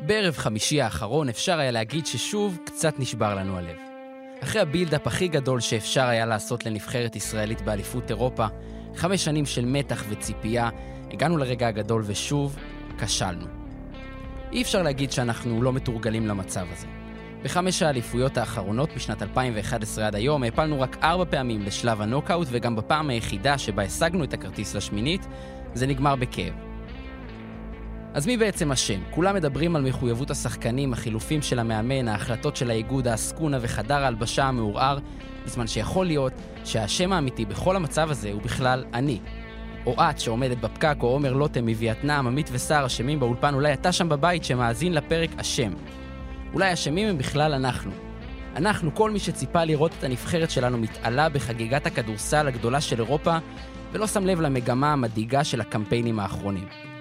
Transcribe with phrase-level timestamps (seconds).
[0.00, 3.76] בערב חמישי האחרון אפשר היה להגיד ששוב קצת נשבר לנו הלב.
[4.42, 8.46] אחרי ה buildup הכי גדול שאפשר היה לעשות לנבחרת ישראלית באליפות אירופה,
[8.94, 10.68] חמש שנים של מתח וציפייה,
[11.10, 12.58] הגענו לרגע הגדול ושוב
[12.98, 13.46] כשלנו.
[14.52, 16.86] אי אפשר להגיד שאנחנו לא מתורגלים למצב הזה.
[17.42, 23.10] בחמש האליפויות האחרונות משנת 2011 עד היום העפלנו רק ארבע פעמים לשלב הנוקאוט וגם בפעם
[23.10, 25.26] היחידה שבה השגנו את הכרטיס לשמינית,
[25.74, 26.71] זה נגמר בכאב.
[28.14, 29.00] אז מי בעצם אשם?
[29.10, 34.98] כולם מדברים על מחויבות השחקנים, החילופים של המאמן, ההחלטות של האיגוד, העסקונה וחדר ההלבשה המעורער,
[35.44, 36.32] בזמן שיכול להיות
[36.64, 39.20] שהאשם האמיתי בכל המצב הזה הוא בכלל אני.
[39.86, 44.08] או את שעומדת בפקק, או עומר לוטם מווייטנאם, עמית וסער אשמים באולפן, אולי אתה שם
[44.08, 45.72] בבית שמאזין לפרק אשם.
[46.52, 47.90] אולי האשמים הם בכלל אנחנו.
[48.56, 53.38] אנחנו, כל מי שציפה לראות את הנבחרת שלנו מתעלה בחגיגת הכדורסל הגדולה של אירופה,
[53.92, 56.91] ולא שם לב למגמה המדאיגה של הקמפיינים האחרונים.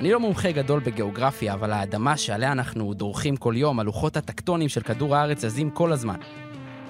[0.00, 4.80] אני לא מומחה גדול בגיאוגרפיה, אבל האדמה שעליה אנחנו דורכים כל יום, הלוחות הטקטונים של
[4.80, 6.16] כדור הארץ זזים כל הזמן.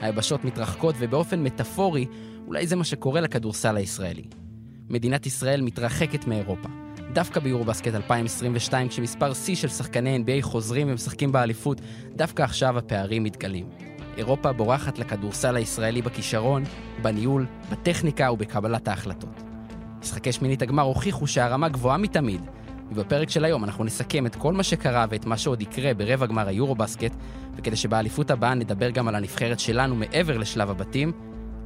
[0.00, 2.06] היבשות מתרחקות, ובאופן מטאפורי,
[2.46, 4.22] אולי זה מה שקורה לכדורסל הישראלי.
[4.88, 6.68] מדינת ישראל מתרחקת מאירופה.
[7.12, 11.80] דווקא ביורובסקט 2022, כשמספר שיא של שחקני NBA חוזרים ומשחקים באליפות,
[12.16, 13.68] דווקא עכשיו הפערים מתגלים.
[14.16, 16.64] אירופה בורחת לכדורסל הישראלי בכישרון,
[17.02, 19.42] בניהול, בטכניקה ובקבלת ההחלטות.
[20.00, 22.40] משחקי שמינית הגמר הוכיחו שהרמה גבוהה מתמיד,
[22.90, 26.48] ובפרק של היום אנחנו נסכם את כל מה שקרה ואת מה שעוד יקרה ברבע גמר
[26.48, 27.12] היורו-בסקט,
[27.56, 31.12] וכדי שבאליפות הבאה נדבר גם על הנבחרת שלנו מעבר לשלב הבתים,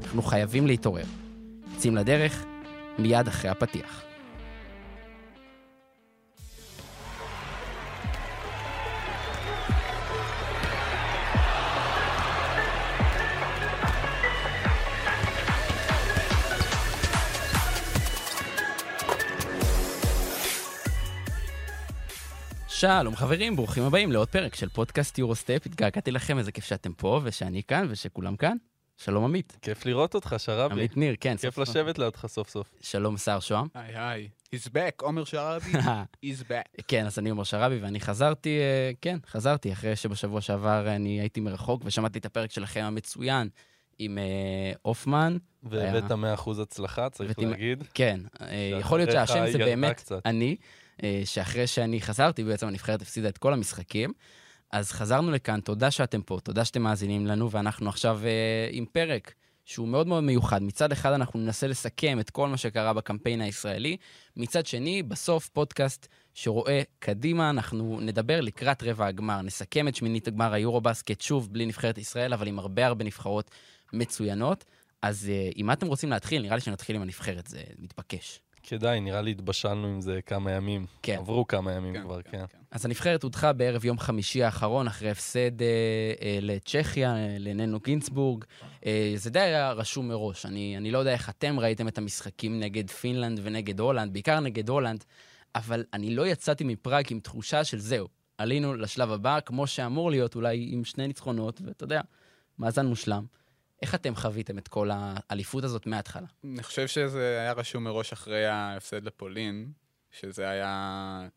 [0.04, 1.04] אנחנו חייבים להתעורר.
[1.74, 2.44] יוצאים לדרך,
[2.98, 4.13] מיד אחרי הפתיח.
[22.84, 25.66] שלום חברים, ברוכים הבאים לעוד פרק של פודקאסט יורוסטפ.
[25.66, 28.56] התגעגעתי לכם, איזה כיף שאתם פה ושאני כאן ושכולם כאן.
[28.96, 29.58] שלום עמית.
[29.62, 30.74] כיף לראות אותך, שרבי.
[30.74, 31.36] עמית ניר, כן.
[31.36, 32.70] כיף לשבת לידך סוף סוף.
[32.80, 33.66] שלום שר שוהם.
[33.74, 35.72] היי היי, he's back, עומר שרעבי,
[36.24, 36.82] he's back.
[36.88, 41.40] כן, אז אני עומר שרבי ואני חזרתי, אה, כן, חזרתי אחרי שבשבוע שעבר אני הייתי
[41.40, 43.48] מרחוק ושמעתי את הפרק שלכם המצוין
[43.98, 45.36] עם אה, הופמן.
[45.62, 46.14] והבאת 100%
[46.62, 47.84] הצלחה, צריך להגיד.
[47.94, 50.12] כן, אה, יכול להיות שהאשם זה באמת.
[50.24, 50.83] אני, אה,
[51.24, 54.12] שאחרי שאני חזרתי, בעצם הנבחרת הפסידה את כל המשחקים.
[54.74, 59.34] אז חזרנו לכאן, תודה שאתם פה, תודה שאתם מאזינים לנו, ואנחנו עכשיו אה, עם פרק
[59.64, 60.62] שהוא מאוד מאוד מיוחד.
[60.62, 63.96] מצד אחד אנחנו ננסה לסכם את כל מה שקרה בקמפיין הישראלי,
[64.36, 70.52] מצד שני, בסוף פודקאסט שרואה קדימה, אנחנו נדבר לקראת רבע הגמר, נסכם את שמינית הגמר
[70.52, 73.50] היורו-בסקט, שוב, בלי נבחרת ישראל, אבל עם הרבה הרבה נבחרות
[73.92, 74.64] מצוינות.
[75.02, 78.40] אז אה, אם אתם רוצים להתחיל, נראה לי שנתחיל עם הנבחרת, זה מתבקש.
[78.66, 80.86] כדאי, נראה לי התבשלנו עם זה כמה ימים.
[81.02, 81.16] כן.
[81.18, 82.44] עברו כמה ימים כבר, כן.
[82.70, 85.66] אז הנבחרת הודחה בערב יום חמישי האחרון, אחרי הפסד אה,
[86.22, 88.44] אה, לצ'כיה, אה, לננו גינסבורג.
[88.86, 90.46] אה, זה די היה רשום מראש.
[90.46, 94.68] אני, אני לא יודע איך אתם ראיתם את המשחקים נגד פינלנד ונגד הולנד, בעיקר נגד
[94.68, 95.04] הולנד,
[95.54, 98.08] אבל אני לא יצאתי מפראג עם תחושה של זהו,
[98.38, 102.00] עלינו לשלב הבא, כמו שאמור להיות, אולי עם שני ניצחונות, ואתה יודע,
[102.58, 103.24] מאזן מושלם.
[103.84, 106.26] איך אתם חוויתם את כל האליפות הזאת מההתחלה?
[106.44, 109.72] אני חושב שזה היה רשום מראש אחרי ההפסד לפולין,
[110.10, 111.28] שזה היה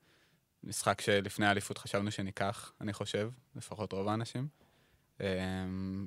[0.64, 4.48] משחק שלפני האליפות חשבנו שניקח, אני חושב, לפחות רוב האנשים.
[5.20, 5.26] אמ,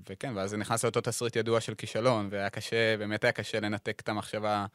[0.08, 4.00] וכן, ואז זה נכנס לאותו תסריט ידוע של כישלון, והיה קשה, באמת היה קשה לנתק
[4.00, 4.66] את המחשבה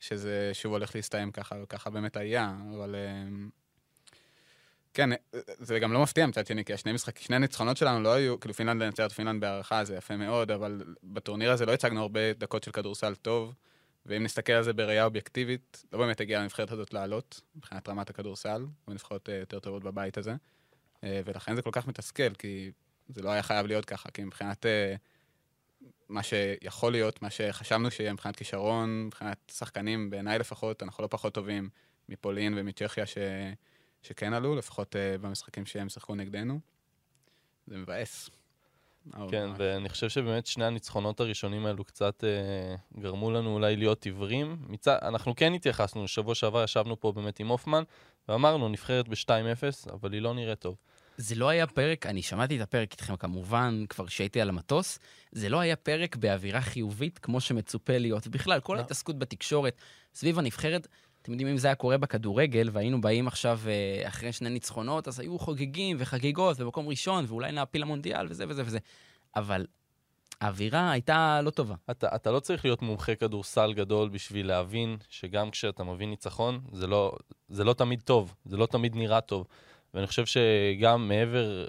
[0.00, 2.94] שזה שוב הולך להסתיים ככה, וככה באמת היה, אבל...
[4.98, 5.10] כן,
[5.58, 8.54] זה גם לא מפתיע מצד שני, כי השני משחקים, שני הניצחונות שלנו לא היו, כאילו
[8.54, 12.70] פינלנד לנצח פינלנד בהארכה, זה יפה מאוד, אבל בטורניר הזה לא הצגנו הרבה דקות של
[12.70, 13.54] כדורסל טוב,
[14.06, 18.66] ואם נסתכל על זה בראייה אובייקטיבית, לא באמת הגיעה לנבחרת הזאת לעלות, מבחינת רמת הכדורסל,
[18.88, 20.34] ונבחרות אה, יותר טובות בבית הזה,
[21.04, 22.70] אה, ולכן זה כל כך מתסכל, כי
[23.08, 24.94] זה לא היה חייב להיות ככה, כי מבחינת אה,
[26.08, 31.34] מה שיכול להיות, מה שחשבנו שיהיה מבחינת כישרון, מבחינת שחקנים, בעיניי לפחות, אנחנו לא פחות
[31.34, 31.68] טובים
[32.08, 33.18] מפולין ומצ'כיה ש...
[34.02, 36.60] שכן עלו, לפחות uh, במשחקים שהם שיחקו נגדנו.
[37.66, 38.30] זה מבאס.
[39.30, 39.56] כן, ממש.
[39.58, 44.56] ואני חושב שבאמת שני הניצחונות הראשונים האלו קצת אה, גרמו לנו אולי להיות עיוורים.
[44.68, 47.82] מצד, אנחנו כן התייחסנו, שבוע שעבר ישבנו פה באמת עם הופמן,
[48.28, 50.76] ואמרנו, נבחרת ב-2-0, אבל היא לא נראית טוב.
[51.16, 54.98] זה לא היה פרק, אני שמעתי את הפרק איתכם כמובן, כבר כשהייתי על המטוס,
[55.32, 58.26] זה לא היה פרק באווירה חיובית כמו שמצופה להיות.
[58.26, 58.78] ובכלל, כל לא.
[58.78, 59.76] ההתעסקות בתקשורת
[60.14, 60.88] סביב הנבחרת,
[61.22, 65.20] אתם יודעים, אם זה היה קורה בכדורגל, והיינו באים עכשיו אה, אחרי שני ניצחונות, אז
[65.20, 68.78] היו חוגגים וחגיגות במקום ראשון, ואולי נעפיל למונדיאל וזה וזה וזה.
[69.36, 69.66] אבל
[70.40, 71.74] האווירה הייתה לא טובה.
[71.90, 76.86] אתה, אתה לא צריך להיות מומחה כדורסל גדול בשביל להבין שגם כשאתה מביא ניצחון, זה
[76.86, 77.12] לא,
[77.48, 79.46] זה לא תמיד טוב, זה לא תמיד נראה טוב.
[79.94, 81.66] ואני חושב שגם מעבר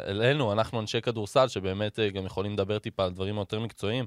[0.00, 4.04] אלינו, אנחנו אנשי כדורסל, שבאמת אה, גם יכולים לדבר טיפה על דברים יותר מקצועיים,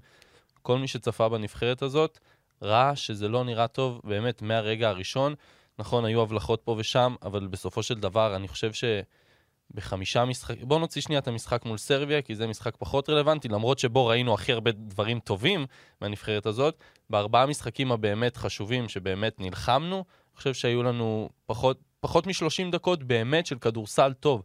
[0.61, 2.19] כל מי שצפה בנבחרת הזאת,
[2.63, 5.36] ראה שזה לא נראה טוב באמת מהרגע הראשון.
[5.80, 10.68] נכון, היו הבלחות פה ושם, אבל בסופו של דבר, אני חושב שבחמישה משחקים...
[10.68, 14.33] בואו נוציא שנייה את המשחק מול סרביה, כי זה משחק פחות רלוונטי, למרות שבו ראינו
[14.33, 15.65] הכי הרבה דברים טובים
[16.01, 16.77] מהנבחרת הזאת.
[17.10, 23.45] בארבעה משחקים הבאמת חשובים, שבאמת נלחמנו, אני חושב שהיו לנו פחות, פחות מ-30 דקות באמת
[23.45, 24.44] של כדורסל טוב.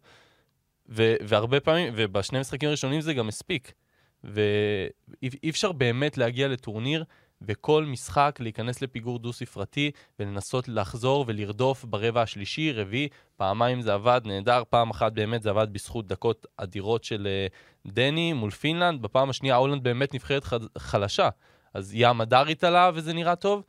[0.88, 3.72] ו- והרבה פעמים, ובשני משחקים הראשונים זה גם הספיק.
[4.24, 7.04] ואי אפשר באמת להגיע לטורניר
[7.42, 14.62] וכל משחק להיכנס לפיגור דו-ספרתי ולנסות לחזור ולרדוף ברבע השלישי, רביעי, פעמיים זה עבד נהדר,
[14.70, 17.28] פעם אחת באמת זה עבד בזכות דקות אדירות של
[17.86, 20.44] uh, דני מול פינלנד, בפעם השנייה הולנד באמת נבחרת
[20.78, 21.28] חלשה,
[21.74, 23.62] אז ים הדר התעלה וזה נראה טוב,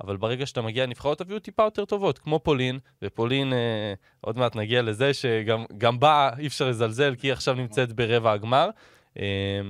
[0.00, 4.56] אבל ברגע שאתה מגיע לנבחרות תביאו טיפה יותר טובות, כמו פולין, ופולין, אה, עוד מעט
[4.56, 8.70] נגיע לזה שגם בה אי אפשר לזלזל, כי היא עכשיו נמצאת ברבע הגמר.
[9.18, 9.60] אה,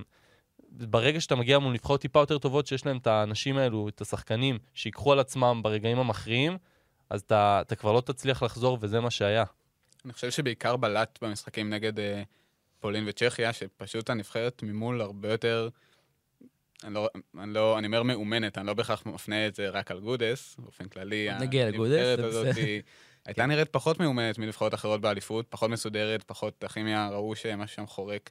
[0.71, 4.59] ברגע שאתה מגיע מול נבחרות טיפה יותר טובות, שיש להם את האנשים האלו, את השחקנים,
[4.75, 6.59] שיקחו על עצמם ברגעים המכריעים,
[7.11, 9.45] אז אתה, אתה כבר לא תצליח לחזור, וזה מה שהיה.
[10.05, 12.23] אני חושב שבעיקר בלט במשחקים נגד אה,
[12.81, 15.69] פולין וצ'כיה, שפשוט הנבחרת ממול הרבה יותר...
[16.85, 20.01] אני לא, אני לא, אני אומר מאומנת, אני לא בהכרח מפנה את זה רק על
[20.01, 22.57] גודס, באופן כללי, נגיע הנבחרת זה הזאת.
[22.57, 22.83] היא-
[23.27, 28.31] הייתה נראית פחות מאומנת מנבחרות אחרות באליפות, פחות מסודרת, פחות הכימיה, ראו שמשהו שם חורק.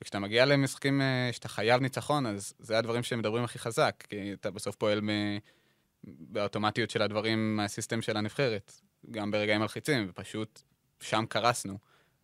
[0.00, 4.50] וכשאתה מגיע למשחקים אה, שאתה חייב ניצחון, אז זה הדברים שמדברים הכי חזק, כי אתה
[4.50, 5.38] בסוף פועל מ-
[6.04, 8.72] באוטומטיות של הדברים מהסיסטם של הנבחרת,
[9.10, 10.62] גם ברגעים מלחיצים, ופשוט
[11.00, 11.78] שם קרסנו.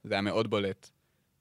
[0.05, 0.91] זה היה מאוד בולט.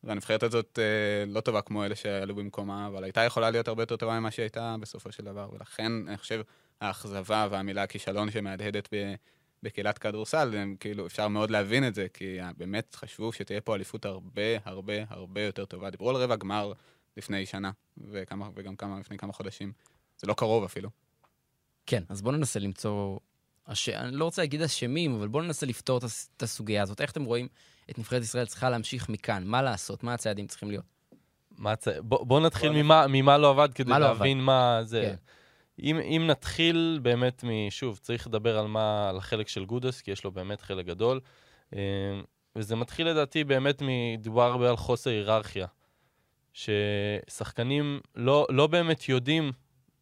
[0.03, 3.95] והנבחרת הזאת אה, לא טובה כמו אלה שעלו במקומה, אבל הייתה יכולה להיות הרבה יותר
[3.95, 6.41] טובה ממה שהיא הייתה בסופו של דבר, ולכן אני חושב
[6.81, 9.13] האכזבה והמילה כישלון שמהדהדת ב-
[9.63, 14.05] בקהילת כדורסל, הם כאילו, אפשר מאוד להבין את זה, כי באמת חשבו שתהיה פה אליפות
[14.05, 15.89] הרבה הרבה הרבה יותר טובה.
[15.89, 16.73] דיברו על רבע גמר
[17.17, 17.71] לפני שנה,
[18.11, 19.71] וכמה, וגם כמה, לפני כמה חודשים.
[20.17, 20.89] זה לא קרוב אפילו.
[21.85, 23.19] כן, אז בואו ננסה למצוא...
[23.67, 23.89] הש...
[23.89, 27.01] אני לא רוצה להגיד אשמים, אבל בואו ננסה לפתור את הס- את הסוגיה הזאת.
[27.01, 27.47] איך אתם רואים
[27.89, 29.43] את נבחרת ישראל צריכה להמשיך מכאן?
[29.45, 30.03] מה לעשות?
[30.03, 30.85] מה הצעדים צריכים להיות?
[31.57, 31.87] מה צ...
[31.87, 35.01] בוא, בוא נתחיל בוא ממה, ממה לא עבד כדי מה לא להבין מה זה.
[35.01, 35.15] כן.
[35.79, 37.69] אם, אם נתחיל באמת מ...
[37.69, 41.19] שוב, צריך לדבר על מה, על החלק של גודס, כי יש לו באמת חלק גדול.
[41.75, 41.79] אה,
[42.55, 45.67] וזה מתחיל לדעתי באמת מדובר הרבה על חוסר היררכיה.
[46.53, 49.51] ששחקנים לא, לא באמת יודעים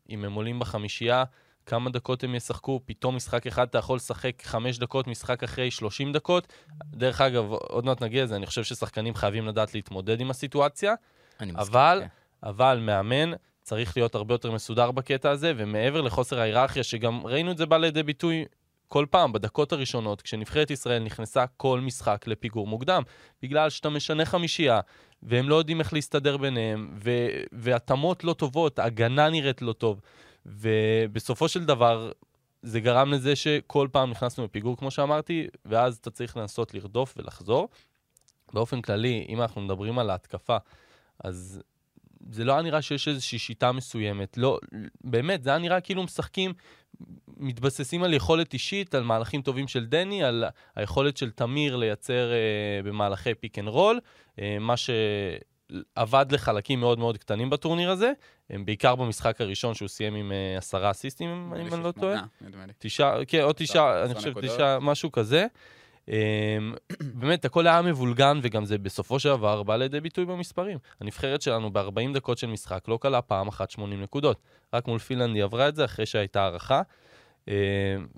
[0.09, 1.23] אם הם עולים בחמישייה,
[1.65, 6.13] כמה דקות הם ישחקו, פתאום משחק אחד אתה יכול לשחק חמש דקות, משחק אחרי 30
[6.13, 6.53] דקות.
[6.85, 10.93] דרך אגב, עוד מעט נגיע לזה, אני חושב ששחקנים חייבים לדעת להתמודד עם הסיטואציה.
[11.39, 11.67] אני מסכים.
[11.67, 12.07] אבל, כן.
[12.49, 17.57] אבל מאמן צריך להיות הרבה יותר מסודר בקטע הזה, ומעבר לחוסר ההיררכיה, שגם ראינו את
[17.57, 18.45] זה בא לידי ביטוי
[18.87, 23.03] כל פעם, בדקות הראשונות, כשנבחרת ישראל נכנסה כל משחק לפיגור מוקדם,
[23.41, 24.79] בגלל שאתה משנה חמישייה,
[25.23, 30.01] והם לא יודעים איך להסתדר ביניהם, ו- והתאמות לא טובות, הגנה נראית לא טוב,
[30.45, 32.11] ובסופו של דבר,
[32.61, 37.69] זה גרם לזה שכל פעם נכנסנו לפיגור, כמו שאמרתי, ואז אתה צריך לנסות לרדוף ולחזור.
[38.53, 40.57] באופן כללי, אם אנחנו מדברים על ההתקפה,
[41.23, 41.61] אז
[42.29, 44.37] זה לא היה נראה שיש איזושהי שיטה מסוימת.
[44.37, 44.59] לא,
[45.03, 46.53] באמת, זה היה נראה כאילו משחקים,
[47.37, 50.43] מתבססים על יכולת אישית, על מהלכים טובים של דני, על
[50.75, 53.99] היכולת של תמיר לייצר אה, במהלכי pick and roll,
[54.39, 58.11] אה, מה שעבד לחלקים מאוד מאוד קטנים בטורניר הזה,
[58.51, 62.23] אה, בעיקר במשחק הראשון שהוא סיים עם אה, עשרה אסיסטים, אם אני לא טועה.
[62.79, 64.41] תשעה, כן, עוד תשעה, אני חושב.
[64.41, 65.47] תשעה, משהו כזה.
[67.19, 70.77] באמת, הכל היה מבולגן, וגם זה בסופו של דבר בא לידי ביטוי במספרים.
[71.01, 74.41] הנבחרת שלנו ב-40 דקות של משחק לא קלעה פעם אחת 80 נקודות.
[74.73, 76.81] רק מול פינלנד היא עברה את זה אחרי שהייתה הארכה.
[77.47, 77.53] אמ,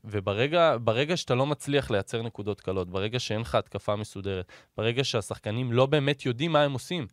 [0.05, 5.71] וברגע ברגע שאתה לא מצליח לייצר נקודות קלות, ברגע שאין לך התקפה מסודרת, ברגע שהשחקנים
[5.71, 7.07] לא באמת יודעים מה הם עושים,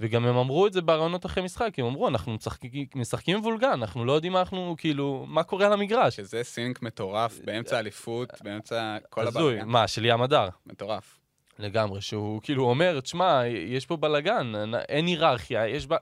[0.00, 4.04] וגם הם אמרו את זה ברעיונות אחרי משחק, הם אמרו, אנחנו משחקים, משחקים מבולגן, אנחנו
[4.04, 6.16] לא יודעים מה אנחנו, כאילו, מה קורה על המגרש.
[6.16, 9.68] שזה סינק מטורף, באמצע אליפות, באמצע כל הזוי, הבלגן.
[9.68, 10.48] מה, של ים הדר?
[10.66, 11.18] מטורף.
[11.58, 14.52] לגמרי, שהוא כאילו אומר, תשמע, יש פה בלאגן,
[14.88, 15.94] אין היררכיה, יש ב...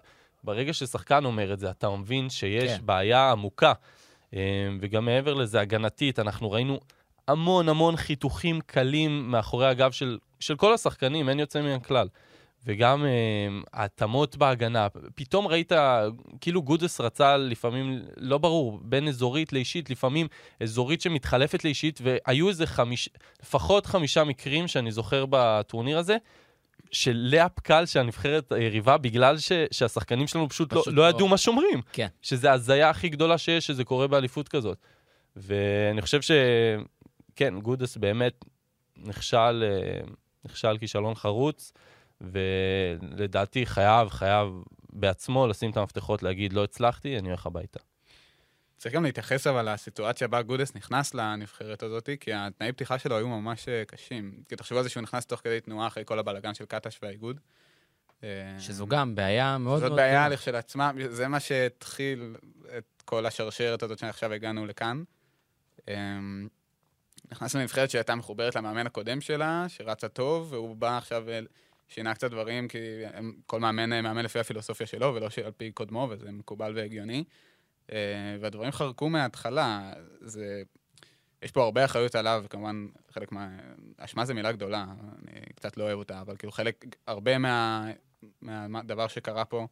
[0.44, 2.86] ברגע ששחקן אומר את זה, אתה מבין שיש כן.
[2.86, 3.72] בעיה עמוקה.
[4.34, 6.80] אה, וגם מעבר לזה, הגנתית, אנחנו ראינו
[7.28, 12.08] המון המון חיתוכים קלים מאחורי הגב של, של כל השחקנים, אין יוצא מן הכלל.
[12.66, 13.04] וגם
[13.72, 15.72] ההתאמות בהגנה, פתאום ראית,
[16.40, 20.26] כאילו גודס רצה לפעמים, לא ברור, בין אזורית לאישית, לפעמים
[20.60, 23.08] אזורית שמתחלפת לאישית, והיו איזה חמיש,
[23.42, 26.16] לפחות חמישה מקרים שאני זוכר בטורניר הזה,
[26.92, 31.02] של לאפ קל שהנבחרת היריבה, בגלל ש, שהשחקנים שלנו פשוט, פשוט לא, לא.
[31.02, 31.82] לא ידעו מה שומרים.
[31.92, 32.06] כן.
[32.22, 34.78] שזה ההזיה הכי גדולה שיש, שזה קורה באליפות כזאת.
[35.36, 36.30] ואני חושב ש...
[37.36, 38.44] כן, גודס באמת
[38.96, 40.00] נכשל, אה,
[40.44, 41.72] נכשל כישלון חרוץ,
[42.22, 44.48] ולדעתי חייב, חייב
[44.92, 47.80] בעצמו לשים את המפתחות, להגיד, לא הצלחתי, אני הולך הביתה.
[48.82, 53.28] צריך גם להתייחס אבל לסיטואציה בה גודס נכנס לנבחרת הזאת, כי התנאי פתיחה שלו היו
[53.28, 54.42] ממש אה, קשים.
[54.48, 57.40] כי תחשבו על זה שהוא נכנס תוך כדי תנועה אחרי כל הבלאגן של קטש והאיגוד.
[58.24, 59.90] אה, שזו גם בעיה מאוד מאוד...
[59.90, 62.36] זאת בעיה לכשלעצמה, זה מה שהתחיל
[62.78, 65.02] את כל השרשרת הזאת שעכשיו הגענו לכאן.
[65.88, 66.48] אמ,
[67.32, 71.24] נכנס לנבחרת שהייתה מחוברת למאמן הקודם שלה, שרצה טוב, והוא בא עכשיו,
[71.92, 72.78] שינה קצת דברים, כי
[73.46, 77.24] כל מאמן מאמן לפי הפילוסופיה שלו, ולא על פי קודמו, וזה מקובל והגיוני.
[77.92, 79.92] אה, והדברים חרקו מההתחלה.
[80.20, 80.62] זה...
[81.42, 83.48] יש פה הרבה אחריות עליו, וכמובן, חלק מה...
[83.98, 84.84] אשמה זה מילה גדולה,
[85.22, 87.86] אני קצת לא אוהב אותה, אבל כאילו חלק, הרבה מה...
[88.42, 89.66] מהדבר שקרה פה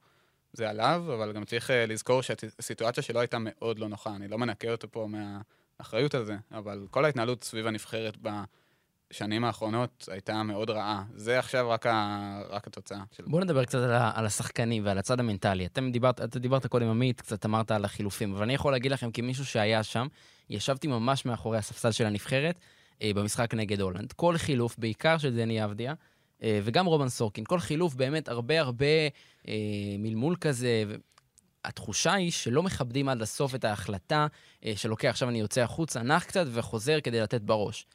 [0.52, 4.16] זה עליו, אבל גם צריך אה, לזכור שהסיטואציה שלו הייתה מאוד לא נוחה.
[4.16, 8.16] אני לא מנקה אותו פה מהאחריות על זה, אבל כל ההתנהלות סביב הנבחרת
[9.10, 11.04] בשנים האחרונות הייתה מאוד רעה.
[11.14, 12.40] זה עכשיו רק, ה...
[12.50, 12.98] רק התוצאה.
[13.12, 13.22] של...
[13.26, 13.90] בואו נדבר קצת על.
[14.14, 15.66] על השחקנים ועל הצד המנטלי.
[15.66, 19.10] אתם דיברת, אתה דיברת קודם, עמית, קצת אמרת על החילופים, אבל אני יכול להגיד לכם,
[19.10, 20.06] כמישהו שהיה שם,
[20.50, 22.58] ישבתי ממש מאחורי הספסל של הנבחרת
[23.02, 24.12] אה, במשחק נגד הולנד.
[24.12, 25.94] כל חילוף, בעיקר של דני אבדיה,
[26.42, 27.44] אה, וגם רומן סורקין.
[27.44, 28.86] כל חילוף באמת הרבה הרבה
[29.48, 29.54] אה,
[29.98, 30.84] מלמול כזה.
[31.64, 34.26] התחושה היא שלא מכבדים עד הסוף את ההחלטה
[34.64, 37.86] אה, של אוקיי, עכשיו אני יוצא החוצה, נח קצת וחוזר כדי לתת בראש.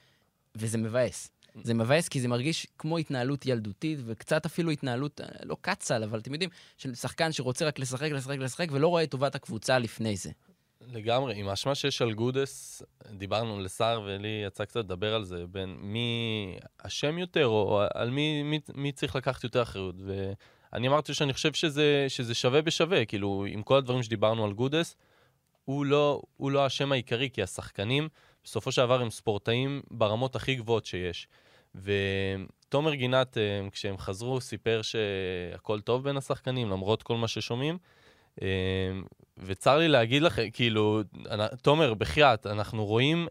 [0.55, 1.29] וזה מבאס.
[1.63, 6.19] זה מבאס כי זה מרגיש כמו התנהלות ילדותית, וקצת אפילו התנהלות, אה, לא קצ"ל, אבל
[6.19, 10.15] אתם יודעים, של שחקן שרוצה רק לשחק, לשחק, לשחק, ולא רואה את טובת הקבוצה לפני
[10.15, 10.31] זה.
[10.81, 15.77] לגמרי, עם האשמה שיש על גודס, דיברנו לסער ולי יצא קצת לדבר על זה, בין
[15.79, 19.95] מי אשם יותר, או על מי, מי, מי צריך לקחת יותר אחריות.
[20.05, 24.95] ואני אמרתי שאני חושב שזה, שזה שווה בשווה, כאילו, עם כל הדברים שדיברנו על גודס,
[25.65, 28.09] הוא לא, לא האשם העיקרי, כי השחקנים,
[28.46, 31.28] בסופו של דבר הם ספורטאים ברמות הכי גבוהות שיש.
[31.75, 37.78] ותומר גינת, אה, כשהם חזרו, סיפר שהכל טוב בין השחקנים, למרות כל מה ששומעים.
[38.42, 38.48] אה,
[39.38, 41.02] וצר לי להגיד לכם, כאילו,
[41.62, 43.28] תומר, בחייאת, אנחנו רואים,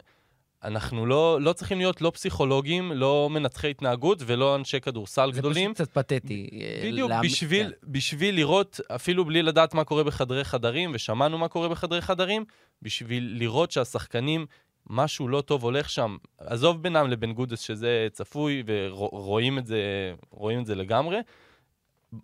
[0.63, 5.69] אנחנו לא, לא צריכים להיות לא פסיכולוגים, לא מנתחי התנהגות ולא אנשי כדורסל זה גדולים.
[5.69, 6.49] זה פשוט קצת פתטי.
[6.53, 7.21] אה, בדיוק, להמ...
[7.25, 7.91] בשביל, כן.
[7.91, 12.45] בשביל לראות, אפילו בלי לדעת מה קורה בחדרי חדרים, ושמענו מה קורה בחדרי חדרים,
[12.81, 14.45] בשביל לראות שהשחקנים,
[14.89, 16.17] משהו לא טוב הולך שם.
[16.37, 20.13] עזוב בינם לבין גודס, שזה צפוי, ורואים את זה,
[20.59, 21.17] את זה לגמרי.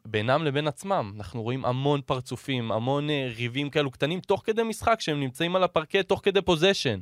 [0.06, 1.14] בינם לבין עצמם.
[1.18, 5.64] אנחנו רואים המון פרצופים, המון uh, ריבים כאלו קטנים, תוך כדי משחק, שהם נמצאים על
[5.64, 7.00] הפרקט, תוך כדי פוזיישן.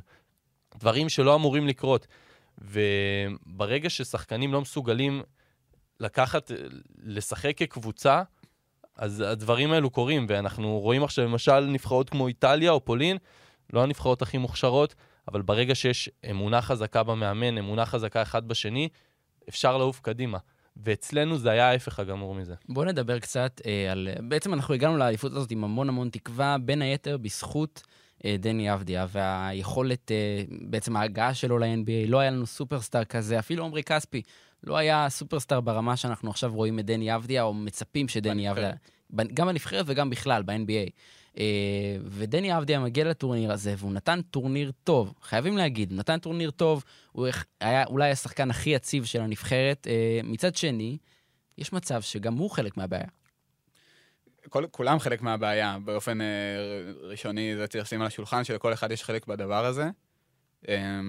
[0.78, 2.06] דברים שלא אמורים לקרות.
[2.58, 5.22] וברגע ששחקנים לא מסוגלים
[6.00, 6.50] לקחת,
[7.02, 8.22] לשחק כקבוצה,
[8.96, 13.16] אז הדברים האלו קורים, ואנחנו רואים עכשיו למשל נבחרות כמו איטליה או פולין,
[13.72, 14.94] לא הנבחרות הכי מוכשרות,
[15.30, 18.88] אבל ברגע שיש אמונה חזקה במאמן, אמונה חזקה אחד בשני,
[19.48, 20.38] אפשר לעוף קדימה.
[20.76, 22.54] ואצלנו זה היה ההפך הגמור מזה.
[22.68, 24.08] בואו נדבר קצת אה, על...
[24.28, 27.82] בעצם אנחנו הגענו לאליפות הזאת עם המון המון תקווה, בין היתר בזכות
[28.24, 32.08] אה, דני אבדיה והיכולת, אה, בעצם ההגעה שלו ל-NBA.
[32.08, 34.22] לא היה לנו סופרסטאר כזה, אפילו עמרי כספי
[34.64, 38.72] לא היה סופרסטאר ברמה שאנחנו עכשיו רואים את דני אבדיה, או מצפים שדני אבדיה...
[39.34, 40.90] גם בנבחרת וגם בכלל, ב-NBA.
[41.38, 46.50] אה, ודני אבדיה מגיע לטורניר הזה, והוא נתן טורניר טוב, חייבים להגיד, הוא נתן טורניר
[46.50, 47.28] טוב, הוא
[47.60, 49.86] היה אולי השחקן הכי יציב של הנבחרת.
[49.90, 50.98] אה, מצד שני,
[51.58, 53.08] יש מצב שגם הוא חלק מהבעיה.
[54.48, 56.26] כל, כולם חלק מהבעיה, באופן אה,
[57.02, 59.90] ראשוני זה צריך לשים על השולחן, שלכל אחד יש חלק בדבר הזה.
[60.68, 61.00] אה,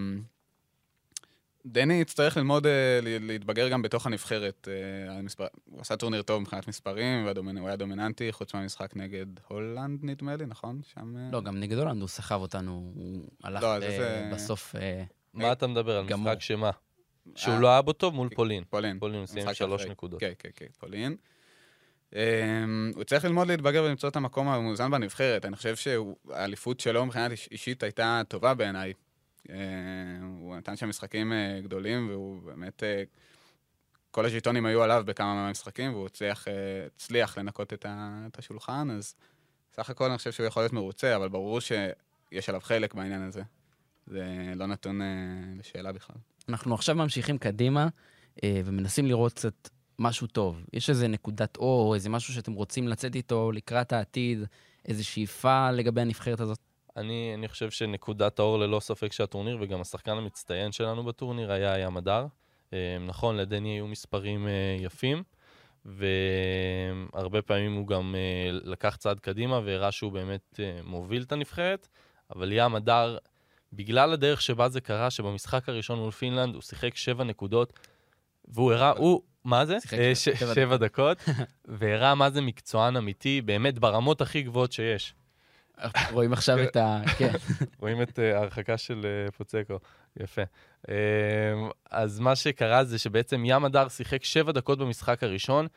[1.65, 4.67] דני יצטרך ללמוד אה, להתבגר גם בתוך הנבחרת.
[4.71, 5.45] אה.
[5.65, 10.45] הוא עשה טורניר טוב מבחינת מספרים, והוא היה דומיננטי, חוץ מהמשחק נגד הולנד, נדמה לי,
[10.45, 10.81] נכון?
[10.93, 11.17] שם...
[11.17, 14.29] אה, לא, גם נגד הולנד הוא סחב אותנו, הוא הלך לא, זה...
[14.33, 14.75] בסוף...
[15.33, 16.05] מה אתה מדבר על.
[16.15, 16.71] משחק שמה?
[17.35, 18.63] שהוא לא היה בו טוב מול פולין.
[18.69, 18.99] פולין.
[18.99, 20.19] פולין הוא סיים שלוש נקודות.
[20.19, 21.15] כן, כן, כן, פולין.
[22.95, 25.45] הוא צריך ללמוד להתבגר ולמצוא את המקום המאוזן בנבחרת.
[25.45, 28.93] אני חושב שהאליפות שלו מבחינת אישית הייתה טובה בעיניי.
[29.49, 29.55] אה,
[30.39, 32.83] הוא נתן שם משחקים אה, גדולים, והוא באמת...
[32.83, 33.03] אה,
[34.11, 36.45] כל הז'יטונים היו עליו בכמה מהמשחקים, והוא הצליח,
[36.95, 37.85] הצליח לנקות את,
[38.37, 39.15] השולחן, אז
[39.73, 43.41] סך הכל אני חושב שהוא יכול להיות מרוצה, אבל ברור שיש עליו חלק בעניין הזה.
[44.07, 45.01] זה לא נתון
[45.59, 46.15] לשאלה בכלל.
[46.49, 47.87] אנחנו עכשיו ממשיכים קדימה,
[48.45, 49.69] ומנסים לראות קצת
[49.99, 50.65] משהו טוב.
[50.73, 54.39] יש איזה נקודת אור, איזה משהו שאתם רוצים לצאת איתו לקראת העתיד,
[54.85, 56.59] איזו שאיפה לגבי הנבחרת הזאת?
[56.97, 61.79] אני, אני חושב שנקודת האור ללא ספק של הטורניר, וגם השחקן המצטיין שלנו בטורניר היה
[61.79, 62.25] ים הדר.
[62.73, 65.23] אה, נכון, לדני היו מספרים אה, יפים,
[65.85, 71.87] והרבה פעמים הוא גם אה, לקח צעד קדימה והראה שהוא באמת מוביל את הנבחרת,
[72.35, 73.17] אבל ים הדר,
[73.73, 77.79] בגלל הדרך שבה זה קרה, שבמשחק הראשון מול פינלנד הוא שיחק שבע נקודות,
[78.47, 79.77] והוא הראה, הוא, מה זה?
[80.15, 80.29] ש-.
[80.55, 81.17] שבע דקות,
[81.65, 85.13] והראה מה זה מקצוען אמיתי, באמת ברמות הכי גבוהות שיש.
[86.11, 87.01] רואים עכשיו את ה...
[87.17, 87.31] כן.
[87.81, 89.79] רואים את אה, ההרחקה של אה, פוצקו,
[90.19, 90.41] יפה.
[90.89, 90.95] אה,
[91.91, 95.67] אז מה שקרה זה שבעצם ים הדר שיחק שבע דקות במשחק הראשון,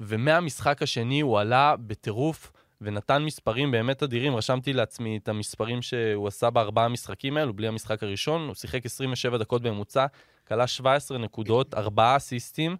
[0.00, 4.36] ומהמשחק השני הוא עלה בטירוף ונתן מספרים באמת אדירים.
[4.36, 8.46] רשמתי לעצמי את המספרים שהוא עשה בארבעה המשחקים האלו, בלי המשחק הראשון.
[8.46, 10.06] הוא שיחק 27 דקות בממוצע,
[10.48, 12.76] כלה 17 נקודות, ארבעה אסיסטים,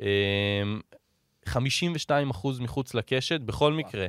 [0.00, 0.06] אה,
[1.46, 4.06] 52 אחוז מחוץ לקשת, בכל מקרה.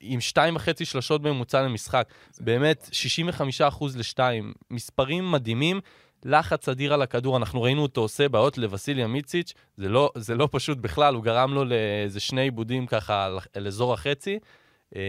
[0.00, 2.08] עם שתיים וחצי שלשות בממוצע למשחק.
[2.40, 4.52] באמת, 65 אחוז לשתיים.
[4.70, 5.80] מספרים מדהימים,
[6.24, 7.36] לחץ אדיר על הכדור.
[7.36, 11.54] אנחנו ראינו אותו עושה בעיות לווסיליה מיציץ', זה לא, זה לא פשוט בכלל, הוא גרם
[11.54, 14.38] לו לאיזה שני עיבודים ככה על, על אזור החצי.
[14.94, 15.00] אמ,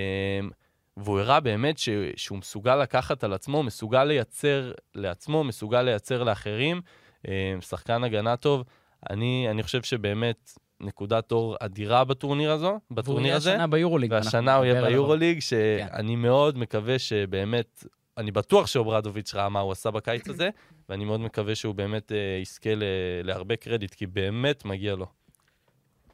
[0.97, 6.81] והוא הראה באמת ש, שהוא מסוגל לקחת על עצמו, מסוגל לייצר לעצמו, מסוגל לייצר לאחרים.
[7.27, 7.31] אמ,
[7.61, 8.63] שחקן הגנה טוב.
[9.09, 13.53] אני, אני חושב שבאמת נקודת אור אדירה בטורניר הזו, והוא בטורניר יהיה הזה.
[13.53, 14.11] השנה ביורוליג.
[14.11, 16.21] והשנה הוא יהיה ביורוליג, שאני כן.
[16.21, 17.83] מאוד מקווה שבאמת,
[18.17, 20.49] אני בטוח שאוברדוביץ' ראה מה הוא עשה בקיץ הזה,
[20.89, 22.83] ואני מאוד מקווה שהוא באמת אה, יזכה ל-
[23.23, 25.05] להרבה קרדיט, כי באמת מגיע לו.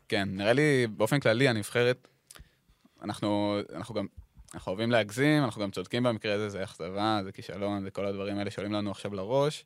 [0.10, 2.08] כן, נראה לי באופן כללי הנבחרת,
[3.04, 4.06] אנחנו, אנחנו גם,
[4.54, 8.38] אנחנו אוהבים להגזים, אנחנו גם צודקים במקרה הזה, זה אכזבה, זה כישלון, זה כל הדברים
[8.38, 9.66] האלה שעולים לנו עכשיו לראש.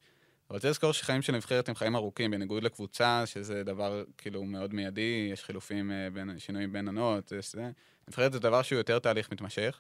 [0.52, 4.74] אבל צריך לזכור שחיים של נבחרת הם חיים ארוכים, בניגוד לקבוצה, שזה דבר כאילו מאוד
[4.74, 7.70] מיידי, יש חילופים, אה, בין, שינויים בין עונות, יש זה.
[8.08, 9.80] נבחרת זה דבר שהוא יותר תהליך מתמשך,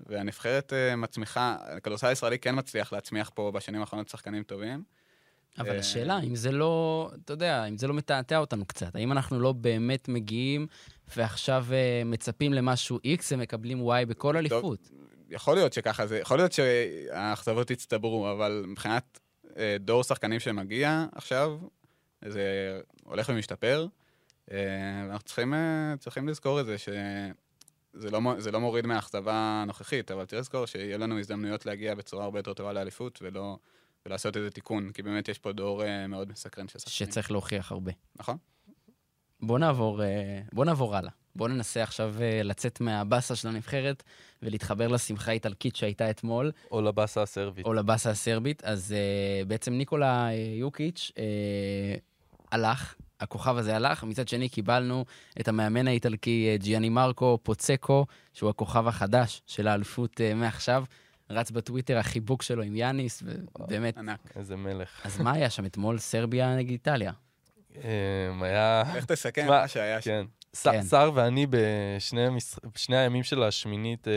[0.00, 4.82] והנבחרת אה, מצמיחה, הכדורסל הישראלי כן מצליח להצמיח פה בשנים האחרונות שחקנים טובים.
[5.58, 9.12] אבל אה, השאלה, אם זה לא, אתה יודע, אם זה לא מתעתע אותנו קצת, האם
[9.12, 10.66] אנחנו לא באמת מגיעים
[11.16, 11.66] ועכשיו
[12.04, 14.90] מצפים למשהו X ומקבלים Y בכל אליפות?
[15.30, 19.18] יכול להיות שככה זה, יכול להיות שהאכזבות יצטברו, אבל מבחינת
[19.80, 21.58] דור שחקנים שמגיע עכשיו,
[22.24, 23.86] זה הולך ומשתפר.
[24.50, 24.56] אה,
[25.08, 30.24] ואנחנו צריכים, אה, צריכים לזכור את זה, שזה לא, זה לא מוריד מהאכזבה הנוכחית, אבל
[30.24, 33.58] צריך לזכור שיהיה לנו הזדמנויות להגיע בצורה הרבה יותר טובה לאליפות, ולא,
[34.06, 37.10] ולעשות איזה תיקון, כי באמת יש פה דור אה, מאוד מסקרן של שחקנים.
[37.10, 37.92] שצריך להוכיח הרבה.
[38.16, 38.36] נכון?
[39.40, 41.12] בוא נעבור, אה, בוא נעבור הלאה.
[41.36, 44.02] בוא ננסה עכשיו אה, לצאת מהבאסה של הנבחרת
[44.42, 47.66] ולהתחבר לשמחה האיטלקית שהייתה אתמול, או לבאסה הסרבית.
[47.66, 48.64] או לבאסה הסרבית.
[48.64, 51.24] אז אה, בעצם ניקולה אה, יוקיץ' אה,
[52.52, 54.04] הלך, הכוכב הזה הלך.
[54.04, 55.04] מצד שני קיבלנו
[55.40, 60.84] את המאמן האיטלקי ג'יאני מרקו פוצקו, שהוא הכוכב החדש של האליפות אה, מעכשיו.
[61.30, 63.22] רץ בטוויטר החיבוק שלו עם יאניס,
[63.58, 63.98] ובאמת.
[63.98, 64.18] ענק.
[64.36, 65.00] איזה מלך.
[65.04, 65.98] אז מה היה שם אתמול?
[65.98, 67.12] סרביה נגד איטליה.
[67.76, 67.82] אמ,
[68.42, 68.82] היה...
[68.94, 70.24] איך תסכם מה שהיה שם?
[70.62, 70.82] כן.
[70.82, 72.54] סער ואני בשני המש...
[72.88, 74.12] הימים של השמינית אה,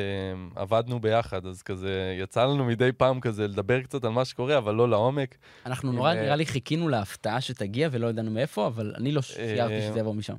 [0.56, 4.76] עבדנו ביחד, אז כזה יצא לנו מדי פעם כזה לדבר קצת על מה שקורה, אבל
[4.76, 5.36] לא לעומק.
[5.66, 9.82] אנחנו נורא, אה, נראה לי, חיכינו להפתעה שתגיע ולא ידענו מאיפה, אבל אני לא אה,
[9.82, 10.36] שזה יבוא משם.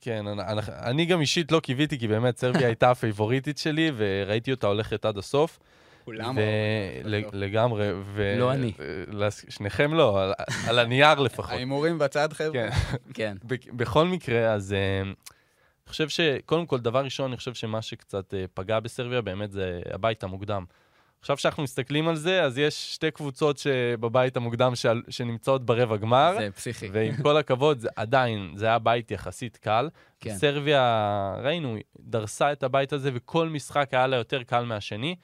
[0.00, 4.50] כן, אני, אני- אני גם אישית לא קיוויתי, כי באמת סרביה הייתה הפייבוריטית שלי, וראיתי
[4.50, 5.58] אותה הולכת עד הסוף.
[6.04, 7.24] כולם אוהבים.
[7.32, 7.88] לגמרי.
[8.04, 8.72] ו- לא אני.
[9.48, 10.32] שניכם לא, על,
[10.68, 11.50] על הנייר לפחות.
[11.52, 12.52] ההימורים בצד, חבר'ה?
[12.52, 12.68] כן.
[13.14, 13.36] כן.
[13.48, 15.14] בכ- בכל מקרה, אז אה, אני
[15.88, 20.24] חושב שקודם כל, דבר ראשון, אני חושב שמה שקצת אה, פגע בסרביה באמת זה הבית
[20.24, 20.64] המוקדם.
[21.20, 26.34] עכשיו שאנחנו מסתכלים על זה, אז יש שתי קבוצות שבבית המוקדם שעל- שנמצאות ברבע גמר,
[26.38, 26.88] זה פסיכי.
[26.92, 29.88] ועם כל הכבוד, זה, עדיין, זה היה בית יחסית קל.
[30.20, 30.34] כן.
[30.36, 30.84] סרביה,
[31.42, 35.16] ראינו, דרסה את הבית הזה, וכל משחק היה לה יותר קל מהשני.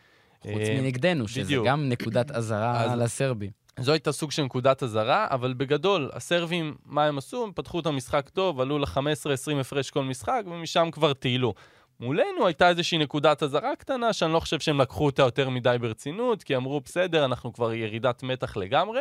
[0.43, 1.67] חוץ אה, מנגדנו, שזה בדיוק.
[1.67, 3.51] גם נקודת אזהרה אז- לסרבים.
[3.81, 7.45] זו הייתה סוג של נקודת אזהרה, אבל בגדול, הסרבים, מה הם עשו?
[7.45, 11.55] הם פתחו את המשחק טוב, עלו ל-15-20 הפרש כל משחק, ומשם כבר טיילו.
[12.01, 16.43] מולנו הייתה איזושהי נקודת אזהרה קטנה, שאני לא חושב שהם לקחו אותה יותר מדי ברצינות,
[16.43, 19.01] כי אמרו, בסדר, אנחנו כבר ירידת מתח לגמרי.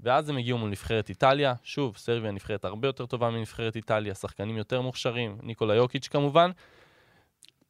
[0.00, 1.54] ואז הם הגיעו מול נבחרת איטליה.
[1.62, 6.50] שוב, סרביה נבחרת הרבה יותר טובה מנבחרת איטליה, שחקנים יותר מוכשרים, ניקולה יוקיץ' כמובן.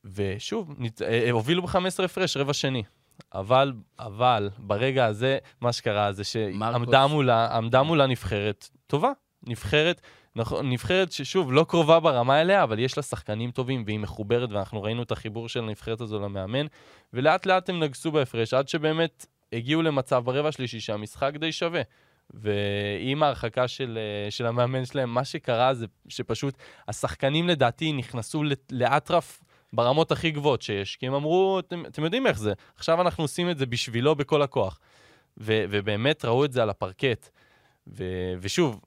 [0.04, 1.02] ושוב, ניצ...
[1.02, 2.82] אה, הובילו ב-15 הפרש, רבע שני.
[3.34, 7.06] אבל, אבל, ברגע הזה, מה שקרה זה שעמדה.
[7.06, 9.12] מולה, עמדה מולה נבחרת טובה.
[9.42, 10.00] נבחרת,
[10.36, 14.82] נכון, נבחרת ששוב, לא קרובה ברמה אליה, אבל יש לה שחקנים טובים והיא מחוברת, ואנחנו
[14.82, 16.66] ראינו את החיבור של הנבחרת הזו למאמן,
[17.12, 21.82] ולאט לאט הם נגסו בהפרש, עד שבאמת הגיעו למצב ברבע השלישי שהמשחק די שווה.
[22.30, 26.54] ועם ההרחקה של, אה, של המאמן שלהם, מה שקרה זה שפשוט
[26.88, 29.40] השחקנים לדעתי נכנסו לאטרף
[29.72, 33.50] ברמות הכי גבוהות שיש, כי הם אמרו, אתם, אתם יודעים איך זה, עכשיו אנחנו עושים
[33.50, 34.80] את זה בשבילו בכל הכוח.
[35.38, 37.28] ו, ובאמת ראו את זה על הפרקט.
[37.86, 38.04] ו,
[38.40, 38.80] ושוב,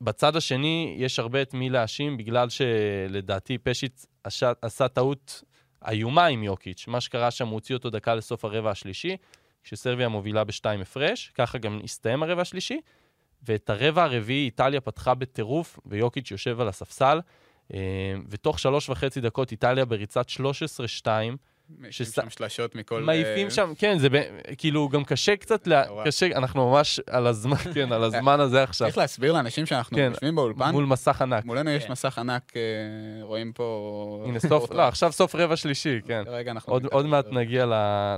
[0.00, 5.42] בצד השני יש הרבה את מי להאשים, בגלל שלדעתי פשיץ עשה, עשה טעות
[5.88, 6.84] איומה עם יוקיץ'.
[6.88, 9.16] מה שקרה שם, הוא הוציא אותו דקה לסוף הרבע השלישי,
[9.64, 12.80] כשסרביה מובילה בשתיים הפרש, ככה גם הסתיים הרבע השלישי,
[13.42, 17.20] ואת הרבע הרביעי איטליה פתחה בטירוף, ויוקיץ' יושב על הספסל,
[18.28, 21.06] ותוך שלוש וחצי דקות איטליה בריצת 13-2,
[21.78, 23.02] מעיפים שש- שם שלשות מכל...
[23.02, 24.22] מעיפים אה, שם, כן, זה ב-
[24.58, 25.84] כאילו גם קשה קצת, לה-.
[26.04, 30.10] קשה, אנחנו ממש על הזמן, כן, על הזמן הזה עכשיו, צריך להסביר לאנשים שאנחנו כן,
[30.14, 31.44] יושבים באולפן, מול מסך ענק.
[31.44, 31.92] מולנו יש כן.
[31.92, 32.62] מסך ענק, אה,
[33.22, 34.24] רואים פה...
[34.28, 36.22] הנה, סוף, לא, עכשיו סוף רבע שלישי, כן.
[36.24, 36.72] כרגע אנחנו...
[36.72, 37.26] עוד, עוד מעט.
[37.32, 37.66] נגיע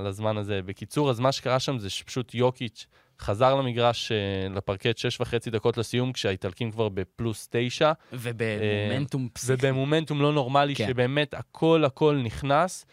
[0.05, 0.61] לזמן הזה.
[0.65, 2.87] בקיצור, אז מה שקרה שם זה שפשוט יוקיץ'
[3.22, 9.52] חזר למגרש, אה, לפרקט, שש וחצי דקות לסיום, כשהאיטלקים כבר בפלוס תשע, ובמומנטום פסיכי.
[9.52, 10.87] ובמומנטום לא נורמלי, כן.
[10.87, 12.87] שבאמת הכל הכל נכנס,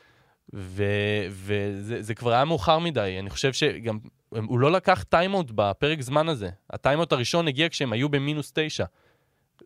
[0.53, 3.15] ו- וזה זה כבר היה מאוחר מדי.
[3.19, 6.49] אני חושב שגם, הוא לא לקח טיימאוט בפרק זמן הזה.
[6.69, 8.85] הטיימאוט הראשון הגיע כשהם היו במינוס תשע.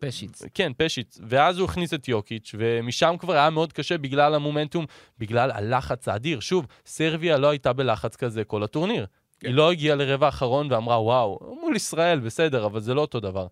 [0.00, 0.42] פשיץ'.
[0.54, 1.18] כן, פשיץ'.
[1.28, 4.86] ואז הוא הכניס את יוקיץ', ומשם כבר היה מאוד קשה בגלל המומנטום,
[5.18, 6.40] בגלל הלחץ האדיר.
[6.40, 9.06] שוב, סרביה לא הייתה בלחץ כזה כל הטורניר.
[9.44, 9.48] כן.
[9.48, 13.46] היא לא הגיעה לרבע האחרון ואמרה, וואו, מול ישראל, בסדר, אבל זה לא אותו דבר.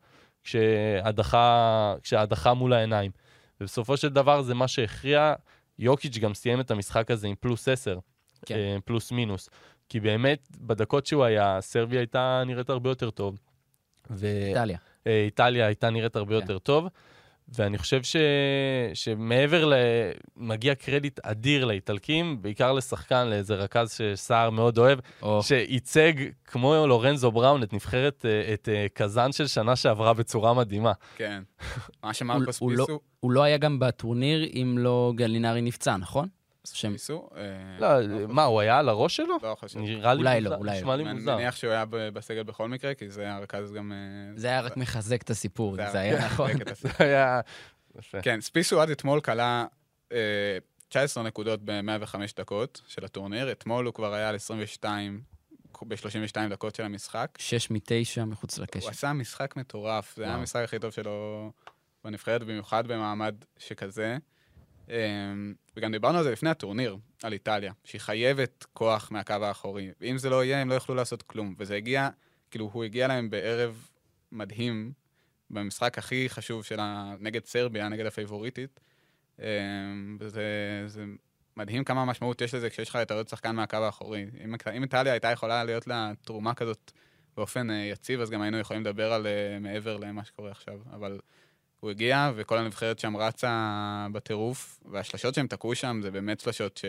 [0.44, 3.10] כשההדחה, כשההדחה מול העיניים.
[3.60, 5.34] ובסופו של דבר זה מה שהכריע.
[5.78, 7.98] יוקיץ' גם סיים את המשחק הזה עם פלוס 10,
[8.46, 8.54] כן.
[8.54, 9.48] אה, פלוס מינוס.
[9.88, 13.38] כי באמת, בדקות שהוא היה, סרביה הייתה נראית הרבה יותר טוב.
[14.10, 14.26] ו...
[14.48, 14.78] איטליה.
[15.06, 16.40] אה, איטליה הייתה נראית הרבה כן.
[16.40, 16.88] יותר טוב.
[17.54, 18.16] ואני חושב ש...
[18.94, 19.74] שמעבר ל...
[20.36, 26.12] מגיע קרדיט אדיר לאיטלקים, בעיקר לשחקן, לאיזה רכז שסער מאוד אוהב, או, שייצג
[26.44, 30.92] כמו לורנזו בראון את נבחרת, אה, את אה, קזאן של שנה שעברה בצורה מדהימה.
[31.16, 31.42] כן.
[32.04, 33.00] מה שמרקוס הוא לא- פיסו...
[33.20, 36.28] הוא לא היה גם בטורניר אם לא גלינרי נפצע, נכון?
[36.64, 36.94] שם-?
[37.36, 37.88] אה, לא,
[38.28, 39.36] מה, הוא היה על הראש שלו?
[39.42, 39.78] לא חושב.
[39.78, 41.36] נראה לי אולי לא, אולי נשמע לי אני מוזר.
[41.36, 43.92] מניח שהוא היה בסגל בכל מקרה, כי זה הרכז גם...
[43.92, 43.96] אה,
[44.36, 46.50] זה היה רק מחזק את הסיפור, זה היה נכון.
[46.82, 47.40] זה היה...
[47.98, 48.22] יפה.
[48.22, 49.64] כן, ספיסו עד אתמול כלה
[50.12, 53.52] אה, 19 נקודות ב-105 דקות של הטורניר.
[53.52, 55.22] אתמול הוא כבר היה על 22,
[55.82, 57.28] ב-32 דקות של המשחק.
[57.38, 58.88] שש מתשע מחוץ הוא לקשר.
[58.88, 60.34] עשה משחק מטורף, זה היה.
[60.34, 61.50] המשחק הכי טוב שלו
[62.04, 64.16] בנבחרת, במיוחד במעמד שכזה.
[64.88, 69.90] אמ, וגם דיברנו על זה לפני הטורניר, על איטליה, שהיא חייבת כוח מהקו האחורי.
[70.00, 71.54] ואם זה לא יהיה, הם לא יוכלו לעשות כלום.
[71.58, 72.08] וזה הגיע,
[72.50, 73.88] כאילו, הוא הגיע להם בערב
[74.32, 74.92] מדהים,
[75.50, 78.80] במשחק הכי חשוב שלה, נגד סרביה, נגד הפייבוריטית.
[79.38, 80.42] אמ, וזה
[80.86, 81.04] זה
[81.56, 84.26] מדהים כמה משמעות יש לזה כשיש לך את עוד שחקן מהקו האחורי.
[84.44, 86.92] אם, אם איטליה הייתה יכולה להיות לה תרומה כזאת
[87.36, 90.78] באופן אה, יציב, אז גם היינו יכולים לדבר על אה, מעבר למה שקורה עכשיו.
[90.92, 91.18] אבל
[91.82, 96.80] הוא הגיע, וכל הנבחרת שם רצה בטירוף, והשלשות שהם תקעו שם זה באמת שלשות.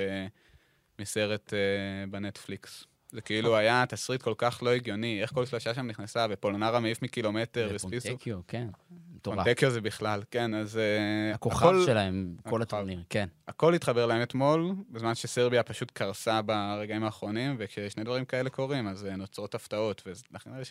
[1.00, 2.84] מסרט אה, בנטפליקס.
[3.12, 7.02] זה כאילו היה תסריט כל כך לא הגיוני, איך כל שלושה שם נכנסה, ופולנרה מעיף
[7.02, 8.08] מקילומטר, וספיסו.
[8.08, 8.68] ופונטקיו, כן.
[9.16, 9.38] מטורף.
[9.38, 10.78] פונטקיו זה בכלל, כן, אז...
[10.78, 12.62] אה, הכוכב הכל- שלהם, כל.
[12.62, 13.28] הטורניר, כן.
[13.48, 19.06] הכל התחבר להם אתמול, בזמן שסרביה פשוט קרסה ברגעים האחרונים, וכששני דברים כאלה קורים, אז
[19.06, 20.04] אה, נוצרות הפתעות,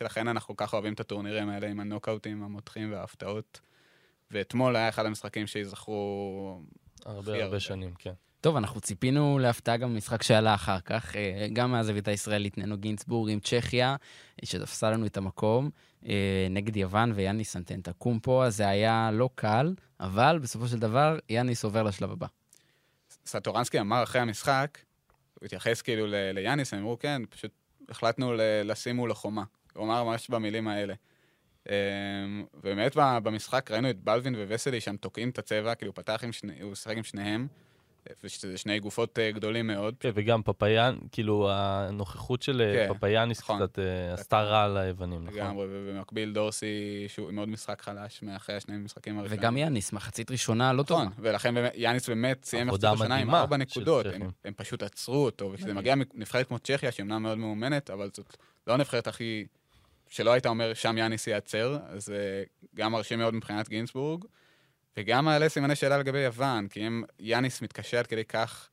[0.00, 3.60] ולכן אנחנו כל כך אוהבים את הטורנירים האלה עם הנוקאוטים המותחים וההפתעות.
[4.32, 6.60] ואתמול היה אחד המשחקים שייזכרו...
[7.04, 7.60] הרבה הרבה.
[7.60, 8.12] שנים, כן.
[8.40, 13.30] טוב, אנחנו ציפינו להפתעה גם במשחק שעלה אחר כך, אה, גם מהזווית הישראלית, ננו גינסבורג
[13.30, 13.96] עם צ'כיה,
[14.44, 15.70] שתפסה לנו את המקום,
[16.06, 21.18] אה, נגד יוון ויאניס אנטנטה קומפו, אז זה היה לא קל, אבל בסופו של דבר
[21.28, 22.26] יאניס עובר לשלב הבא.
[23.26, 24.78] סטורנסקי אמר אחרי המשחק,
[25.40, 27.50] הוא התייחס כאילו ליאניס, הם אמרו, כן, פשוט
[27.88, 29.44] החלטנו ל- לשים מולו חומה.
[29.74, 30.94] הוא אמר ממש במילים האלה.
[31.68, 36.32] אמ, ובאמת במשחק ראינו את בלווין ווסלי שם תוקעים את הצבע, כאילו הוא פתח עם
[36.32, 37.46] שני, הוא שיחק עם שניהם,
[38.24, 39.94] ושזה שני גופות אה, גדולים מאוד.
[40.00, 43.66] כן, וגם פפאיאן, כאילו, הנוכחות של אה, כן, פפאיאניס נכון.
[43.66, 45.38] קצת אה, עשתה רע ליוונים, נכון?
[45.38, 49.42] לגמרי, ובמקביל דורסי, שהוא עם עוד משחק חלש מאחרי השני משחקים הראשונים.
[49.42, 51.04] וגם יאניס, מחצית ראשונה לא טובה.
[51.04, 54.06] נכון, ולכן יאניס באמת סיים מחצית השנה עם ארבע נקודות.
[54.06, 58.10] הם, הם פשוט עצרו אותו, וכשזה מגיע מנבחרת כמו צ'כיה, שהיא אמנם מאוד מאומנת, אבל
[58.14, 59.46] זאת לא הנבחרת הכי...
[60.12, 62.44] שלא היית אומר, שם יאניס ייעצר, אז זה
[62.74, 64.24] גם מרשים מאוד מבחינת גינסבורג,
[64.96, 68.68] וגם מעלה סימני שאלה לגבי יוון, כי אם יאניס מתקשה עד כדי כך...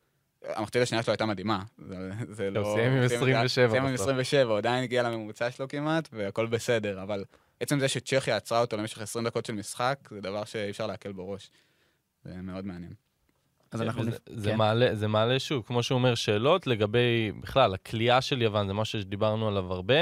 [0.46, 1.96] המחצית השנייה שלו הייתה מדהימה, זה,
[2.30, 2.74] זה לא...
[2.76, 4.08] סיים עם 27 סיים עם בסוף.
[4.08, 7.24] 27, הוא עדיין הגיע לממוצע שלו כמעט, והכל בסדר, אבל
[7.60, 11.12] עצם זה שצ'כיה עצרה אותו למשך 20 דקות של משחק, זה דבר שאי אפשר להקל
[11.12, 11.52] בו ראש.
[12.24, 12.94] זה מאוד מעניין.
[13.72, 14.04] אז אנחנו...
[14.04, 14.58] נפ- זה כן.
[14.58, 19.02] מעלה, זה מעלה שוב, כמו שהוא אומר, שאלות לגבי, בכלל, הכלייה של יוון, זה משהו
[19.02, 19.96] שדיברנו עליו הרבה,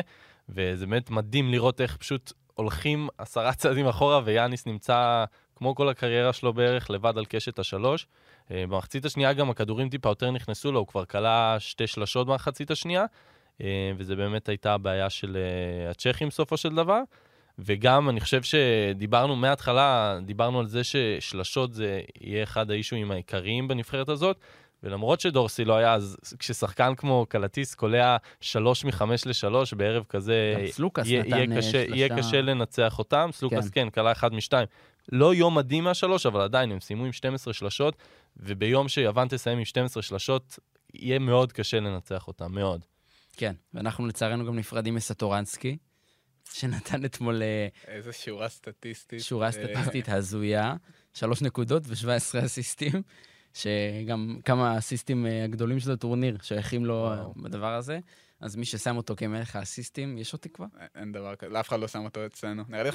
[0.49, 6.33] וזה באמת מדהים לראות איך פשוט הולכים עשרה צעדים אחורה, ויאניס נמצא, כמו כל הקריירה
[6.33, 8.07] שלו בערך, לבד על קשת השלוש.
[8.51, 12.71] אה, במחצית השנייה גם הכדורים טיפה יותר נכנסו לו, הוא כבר כלה שתי שלשות במחצית
[12.71, 13.05] השנייה,
[13.61, 17.01] אה, וזה באמת הייתה הבעיה של אה, הצ'כים בסופו של דבר.
[17.59, 24.09] וגם, אני חושב שדיברנו מההתחלה, דיברנו על זה ששלשות זה יהיה אחד האישויים העיקריים בנבחרת
[24.09, 24.39] הזאת,
[24.87, 30.67] ולמרות שדורסי לא היה, אז כששחקן כמו קלטיס קולע שלוש מחמש לשלוש בערב כזה, גם
[30.67, 32.17] סלוקאס יהיה, נתן יהיה, אה, קשה, יהיה.
[32.17, 33.29] קשה לנצח אותם.
[33.33, 33.83] סלוקאס כן.
[33.83, 34.67] כן, קלע אחד משתיים.
[35.11, 37.95] לא יום מדהים מהשלוש, אבל עדיין הם סיימו עם 12 שלשות,
[38.37, 40.59] וביום שיוון תסיים עם 12 שלשות,
[40.93, 42.85] יהיה מאוד קשה לנצח אותם, מאוד.
[43.37, 45.77] כן, ואנחנו לצערנו גם נפרדים מסטורנסקי,
[46.53, 49.21] שנתן אתמול אה, איזה שורה סטטיסטית.
[49.21, 50.75] שורה אה, סטטיסטית הזויה,
[51.13, 53.01] שלוש נקודות ו-17 אסיסטים,
[53.57, 57.33] שגם כמה האסיסטים אה, הגדולים של הטורניר שייכים לו וואו.
[57.37, 57.99] אה, בדבר הזה.
[58.39, 60.67] אז מי ששם אותו כמלך האסיסטים, יש עוד תקווה?
[60.95, 62.63] אין דבר כזה, לאף אחד לא שם אותו אצלנו.
[62.69, 62.89] נראה לי,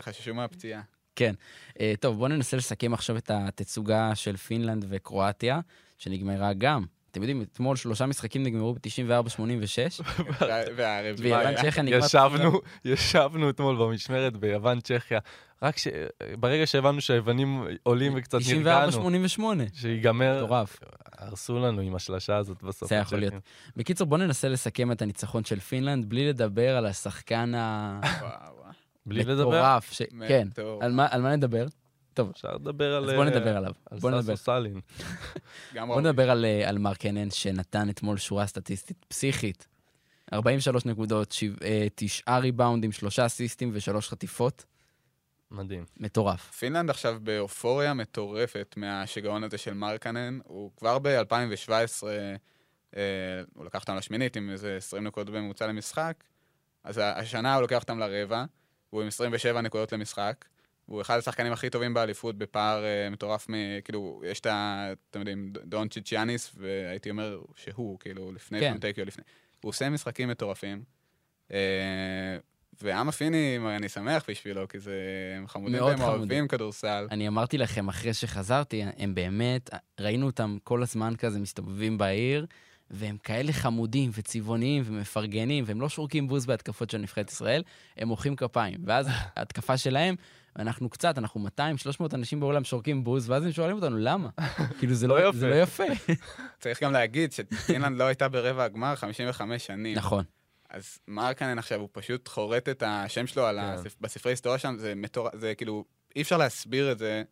[0.00, 0.82] חששו מהפציעה.
[1.16, 1.34] כן.
[1.80, 5.60] אה, טוב, בואו ננסה לסכם עכשיו את התצוגה של פינלנד וקרואטיה,
[5.98, 6.84] שנגמרה גם.
[7.14, 10.02] אתם יודעים, אתמול שלושה משחקים נגמרו ב-94-86,
[10.76, 11.54] והרביעי ויוון.
[11.56, 12.06] צ'כיה נגמר...
[12.06, 15.18] ישבנו, ישבנו אתמול במשמרת ביוון צ'כיה,
[15.62, 15.88] רק ש...
[16.40, 19.42] ברגע שהבנו שהיוונים עולים וקצת נרגענו, 94-88.
[19.74, 20.80] שיגמר, מטורף.
[21.18, 22.88] הרסו לנו עם השלשה הזאת בסוף.
[22.88, 23.34] זה יכול להיות.
[23.76, 28.22] בקיצור, בואו ננסה לסכם את הניצחון של פינלנד בלי לדבר על השחקן המטורף.
[28.22, 28.72] וואו.
[29.06, 29.78] בלי לדבר.
[30.28, 30.48] כן.
[30.48, 30.82] מטורף.
[30.90, 31.66] מה, על מה נדבר?
[32.14, 33.04] טוב, אפשר לדבר על...
[33.04, 33.72] אז בואו אה, נדבר עליו.
[33.90, 34.36] על בואו נדבר.
[34.36, 34.80] סאסו סאלין.
[35.76, 36.02] ראוי.
[36.02, 39.68] נדבר על, אה, על מרקנן, שנתן אתמול שורה סטטיסטית פסיכית.
[40.32, 44.64] 43 נקודות, שבע- אה, תשעה ריבאונדים, שלושה אסיסטים ושלוש חטיפות.
[45.50, 45.84] מדהים.
[46.00, 46.50] מטורף.
[46.50, 50.38] פינלנד עכשיו באופוריה מטורפת מהשיגעון הזה של מרקנן.
[50.44, 52.06] הוא כבר ב-2017,
[52.96, 53.00] אה,
[53.54, 56.24] הוא לקח אותם לשמינית עם איזה 20 נקודות בממוצע למשחק,
[56.84, 58.44] אז השנה הוא לוקח אותם לרבע,
[58.90, 60.44] הוא עם 27 נקודות למשחק.
[60.86, 64.88] הוא אחד השחקנים הכי טובים באליפות בפער אה, מטורף, מ, כאילו, יש את ה...
[65.10, 68.70] אתם יודעים, דון צ'יצ'יאניס, והייתי אומר שהוא, כאילו, לפני כן.
[68.70, 69.24] פונטקיו, לפני.
[69.62, 70.82] הוא עושה משחקים מטורפים.
[71.52, 72.38] אה,
[72.82, 74.94] ועם הפינים, אני שמח בשבילו, כי זה...
[75.36, 76.18] הם חמודים והם חמודים.
[76.18, 77.06] אוהבים כדורסל.
[77.10, 79.70] אני אמרתי לכם אחרי שחזרתי, הם באמת,
[80.00, 82.46] ראינו אותם כל הזמן כזה מסתובבים בעיר,
[82.90, 87.62] והם כאלה חמודים וצבעוניים ומפרגנים, והם לא שורקים בוז בהתקפות של נבחרת ישראל,
[87.96, 88.78] הם מוחאים כפיים.
[88.86, 90.14] ואז ההתקפה שלהם,
[90.58, 91.46] אנחנו קצת, אנחנו
[92.00, 94.28] 200-300 אנשים בעולם שורקים בוז, ואז הם שואלים אותנו, למה?
[94.78, 95.38] כאילו, זה לא לא, יפה.
[95.38, 95.84] זה לא יפה.
[96.60, 99.96] צריך גם להגיד שפינלנד לא הייתה ברבע הגמר 55 שנים.
[99.96, 100.24] נכון.
[100.70, 103.64] אז מרקנן עכשיו, הוא פשוט חורט את השם שלו על כן.
[103.64, 103.96] הספ...
[104.00, 105.84] בספרי היסטוריה שם, זה מטורף, זה כאילו,
[106.16, 107.22] אי אפשר להסביר את זה,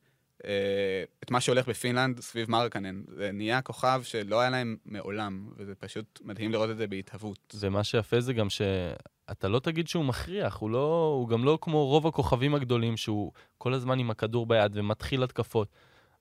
[1.22, 3.02] את מה שהולך בפינלנד סביב מרקנן.
[3.08, 7.54] זה נהיה כוכב שלא היה להם מעולם, וזה פשוט מדהים לראות את זה בהתהוות.
[7.60, 11.86] ומה שיפה זה גם שאתה לא תגיד שהוא מכריח, הוא, לא, הוא גם לא כמו
[11.86, 15.68] רוב הכוכבים הגדולים, שהוא כל הזמן עם הכדור ביד ומתחיל התקפות.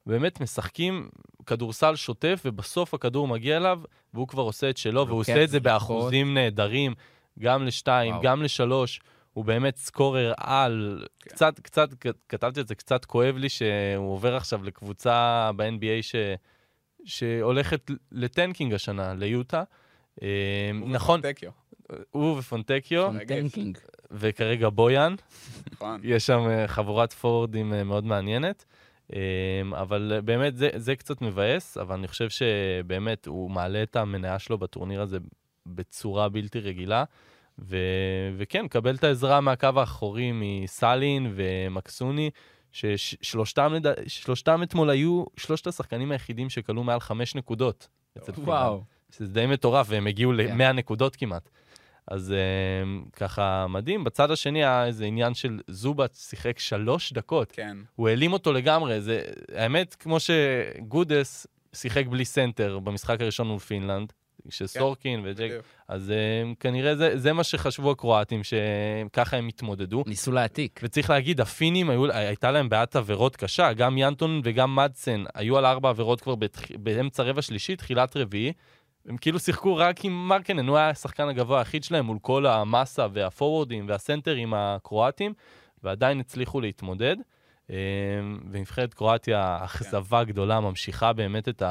[0.05, 1.09] באמת משחקים
[1.45, 3.81] כדורסל שוטף, ובסוף הכדור מגיע אליו,
[4.13, 5.59] והוא כבר עושה את שלו, והוא לוקח עושה את זה.
[5.59, 6.93] באחוזים נהדרים,
[7.39, 8.23] גם לשתיים, וואו.
[8.23, 9.01] גם לשלוש.
[9.33, 11.05] הוא באמת scorer על.
[11.19, 11.29] כן.
[11.29, 11.89] קצת, קצת,
[12.29, 16.15] כתבתי את זה, קצת כואב לי שהוא עובר עכשיו לקבוצה ב-NBA ש...
[17.05, 19.63] שהולכת ל tanking השנה, ליוטה.
[20.21, 21.21] אה, נכון,
[22.11, 23.77] הוא ופונטקיו, פונטנקינג.
[24.11, 25.15] וכרגע בויאן.
[25.71, 26.01] נכון.
[26.13, 28.65] יש שם אה, חבורת פורוורדים אה, מאוד מעניינת.
[29.73, 34.57] אבל באמת זה, זה קצת מבאס, אבל אני חושב שבאמת הוא מעלה את המניה שלו
[34.57, 35.17] בטורניר הזה
[35.65, 37.03] בצורה בלתי רגילה.
[37.61, 37.77] ו...
[38.37, 42.29] וכן, קבל את העזרה מהקו האחורי מסאלין ומקסוני,
[42.71, 43.85] ששלושתם לד...
[44.07, 47.87] שלושתם אתמול היו שלושת השחקנים היחידים שכלו מעל חמש נקודות.
[48.17, 48.31] אצל.
[48.37, 48.83] וואו.
[49.11, 50.57] שזה די מטורף, והם הגיעו כן.
[50.57, 51.49] ל-100 נקודות כמעט.
[52.07, 54.03] אז uh, ככה מדהים.
[54.03, 57.51] בצד השני היה איזה עניין של זובץ שיחק שלוש דקות.
[57.51, 57.77] כן.
[57.95, 59.01] הוא העלים אותו לגמרי.
[59.01, 59.21] זה,
[59.55, 64.13] האמת, כמו שגודס שיחק בלי סנטר במשחק הראשון מול פינלנד,
[64.49, 65.65] שסורקין וג'ק, בדיוק.
[65.87, 70.03] אז אה, כנראה זה, זה מה שחשבו הקרואטים, שככה הם התמודדו.
[70.07, 70.79] ניסו להעתיק.
[70.83, 75.65] וצריך להגיד, הפינים, היו, הייתה להם בעיית עבירות קשה, גם ינטונן וגם מדסן היו על
[75.65, 76.61] ארבע עבירות כבר בתח...
[76.79, 78.53] באמצע רבע שלישי, תחילת רביעי.
[79.05, 83.07] הם כאילו שיחקו רק עם מרקנן, הוא היה השחקן הגבוה היחיד שלהם מול כל המאסה
[83.13, 85.33] והפורוורדים והסנטרים הקרואטים,
[85.83, 87.15] ועדיין הצליחו להתמודד.
[87.69, 87.75] אה,
[88.51, 91.63] ונבחרת קרואטיה, אכזבה גדולה, ממשיכה באמת את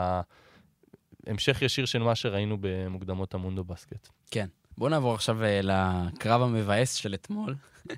[1.27, 4.09] ההמשך ישיר של מה שראינו במוקדמות המונדו בסקט.
[4.31, 4.47] כן.
[4.79, 7.55] בואו נעבור עכשיו אה, לקרב המבאס של אתמול,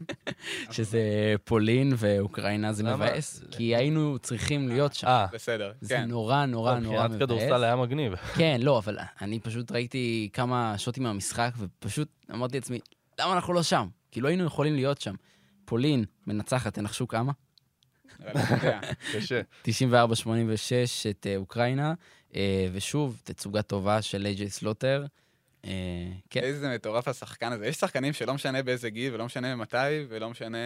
[0.71, 1.01] שזה
[1.45, 2.83] פולין ואוקראינה, זה?
[2.83, 5.07] מבאס, כי היינו צריכים להיות שם.
[5.07, 6.09] אה, בסדר, זה כן.
[6.09, 7.63] נורא נורא נורא מבחינת כדורסל מבאס.
[7.63, 8.15] היה מגניב.
[8.39, 12.79] כן, לא, אבל אני פשוט ראיתי כמה שוטים מהמשחק, ופשוט אמרתי לעצמי,
[13.21, 13.89] למה אנחנו לא שם?
[14.11, 15.15] כאילו היינו יכולים להיות שם.
[15.65, 17.33] פולין מנצחת, תנחשו כמה?
[19.15, 19.41] קשה.
[19.65, 19.71] 94-86
[21.11, 21.95] את אה, אוקראינה,
[22.73, 25.07] ושוב, תצוגה טובה של איי.ג'יי סלוטר.
[25.65, 25.71] אה,
[26.31, 27.67] כן, איזה מטורף השחקן הזה.
[27.67, 29.77] יש שחקנים שלא משנה באיזה גיל, ולא משנה מתי,
[30.09, 30.59] ולא משנה...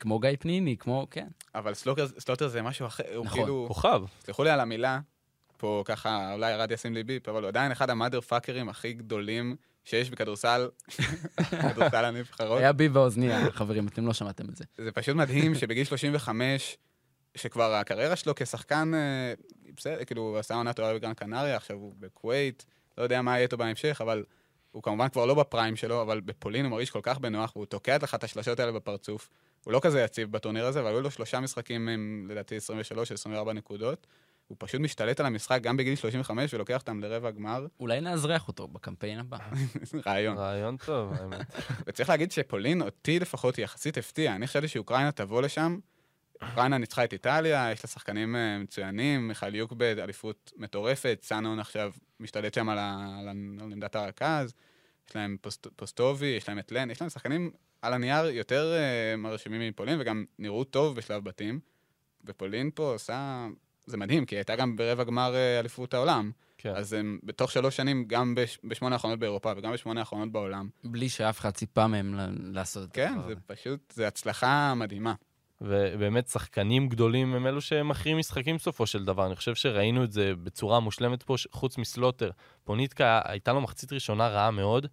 [0.00, 1.28] כמו גיא פניני, כמו, כן.
[1.54, 3.38] אבל סלוטר, סלוטר זה משהו אחר, הוא נכון.
[3.38, 3.64] כאילו...
[3.68, 4.02] כוכב.
[4.24, 5.00] סלחו לי על המילה,
[5.56, 9.56] פה, ככה, אולי ארד ישים לי beep, אבל הוא עדיין אחד ה motherfuckers הכי גדולים
[9.84, 10.68] שיש בכדורסל,
[11.70, 12.58] כדורסל הנבחרות.
[12.58, 14.64] היה בי באוזניה, חברים, אתם לא שמעתם את זה.
[14.78, 16.76] זה פשוט מדהים שבגיל 35,
[17.34, 19.34] שכבר הקריירה שלו כשחקן, אה,
[19.76, 22.66] בסדר, כאילו, הוא עשה עונה טובה בגרן קנריה, עכשיו הוא בכווית,
[22.98, 24.24] לא יודע מה יהיה איתו בהמשך, אבל
[24.72, 27.96] הוא כמובן כבר לא בפריים שלו, אבל בפולין הוא מרגיש כל כך בנוח, והוא תוקע
[28.02, 29.30] לך את השלשות האלה בפרצוף.
[29.64, 32.56] הוא לא כזה יציב בטורניר הזה, אבל היו לו שלושה משחקים עם, לדעתי,
[33.46, 34.06] 23-24 נקודות.
[34.48, 37.66] הוא פשוט משתלט על המשחק גם בגיל 35 ולוקח אותם לרבע גמר.
[37.80, 39.38] אולי נאזרח אותו בקמפיין הבא.
[40.06, 40.38] רעיון.
[40.38, 41.54] רעיון טוב, האמת.
[41.86, 44.34] וצריך להגיד שפולין, אותי לפחות, יחסית הפתיעה.
[44.34, 45.78] אני חשבתי שאוקראינה תבוא לשם.
[46.50, 51.92] אוקראינה ניצחה את איטליה, יש לה שחקנים אה, מצוינים, מיכאל יוק באליפות מטורפת, סאנון עכשיו
[52.20, 54.52] משתלט שם על ה- על ה- על עמדת הרכז,
[55.08, 57.50] יש להם פוסט, פוסטובי, יש להם את לן, יש להם שחקנים
[57.82, 61.60] על הנייר יותר uh, מרשימים מפולין, וגם נראו טוב בשלב בתים.
[62.24, 63.46] ופולין פה עושה...
[63.86, 66.30] זה מדהים, כי היא הייתה גם ברבע גמר אה, אליפות העולם.
[66.58, 66.72] כן.
[66.76, 70.68] אז הם בתוך שלוש שנים, גם בש, בשמונה האחרונות באירופה וגם בשמונה האחרונות בעולם.
[70.84, 72.14] בלי שאף אחד ציפה מהם
[72.54, 73.34] לעשות את כן, זה הזה.
[73.46, 75.14] פשוט, זה הצלחה מדהימה.
[75.64, 79.26] ובאמת שחקנים גדולים הם אלו שמכריעים משחקים בסופו של דבר.
[79.26, 82.30] אני חושב שראינו את זה בצורה מושלמת פה, חוץ מסלוטר.
[82.64, 84.86] פוניטקה, הייתה לו מחצית ראשונה רעה מאוד,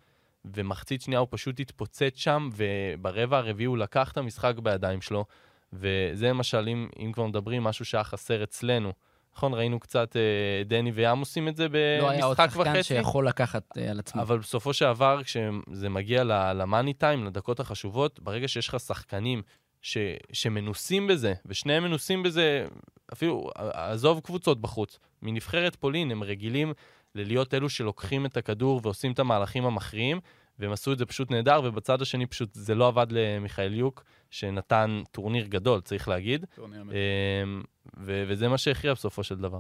[0.46, 5.26] ומחצית שנייה הוא פשוט התפוצץ שם, וברבע הרביעי הוא לקח את המשחק בידיים שלו,
[5.74, 8.94] וזה למשל, אם, אם כבר מדברים, משהו שהיה חסר אצלנו.
[9.36, 11.68] נכון, ראינו קצת אה, דני וים עושים את זה
[12.02, 12.84] לא היה עוד במשחק שחקן וחצי.
[12.84, 14.22] שיכול לקחת אה, על עצמו.
[14.22, 16.24] אבל בסופו של דבר, כשזה מגיע
[16.54, 19.42] ל money time, לדקות החשובות, ברגע שיש לך שחקנים
[19.82, 19.98] ש,
[20.32, 22.66] שמנוסים בזה, ושניהם מנוסים בזה,
[23.14, 26.74] אפילו, עזוב קבוצות בחוץ, מנבחרת פולין, הם רגילים
[27.16, 30.20] ללהיות אלו שלוקחים את הכדור ועושים את המהלכים המכריעים,
[30.60, 35.48] והם עשו את זה פשוט נהדר, ובצד השני פשוט זה לא עבד למיכאיליוק, שנתן טורניר
[35.48, 36.82] גדול, צריך להגיד, טורניר.
[36.82, 37.64] אמ,
[37.98, 39.60] ו- וזה מה שהכריע בסופו של דבר.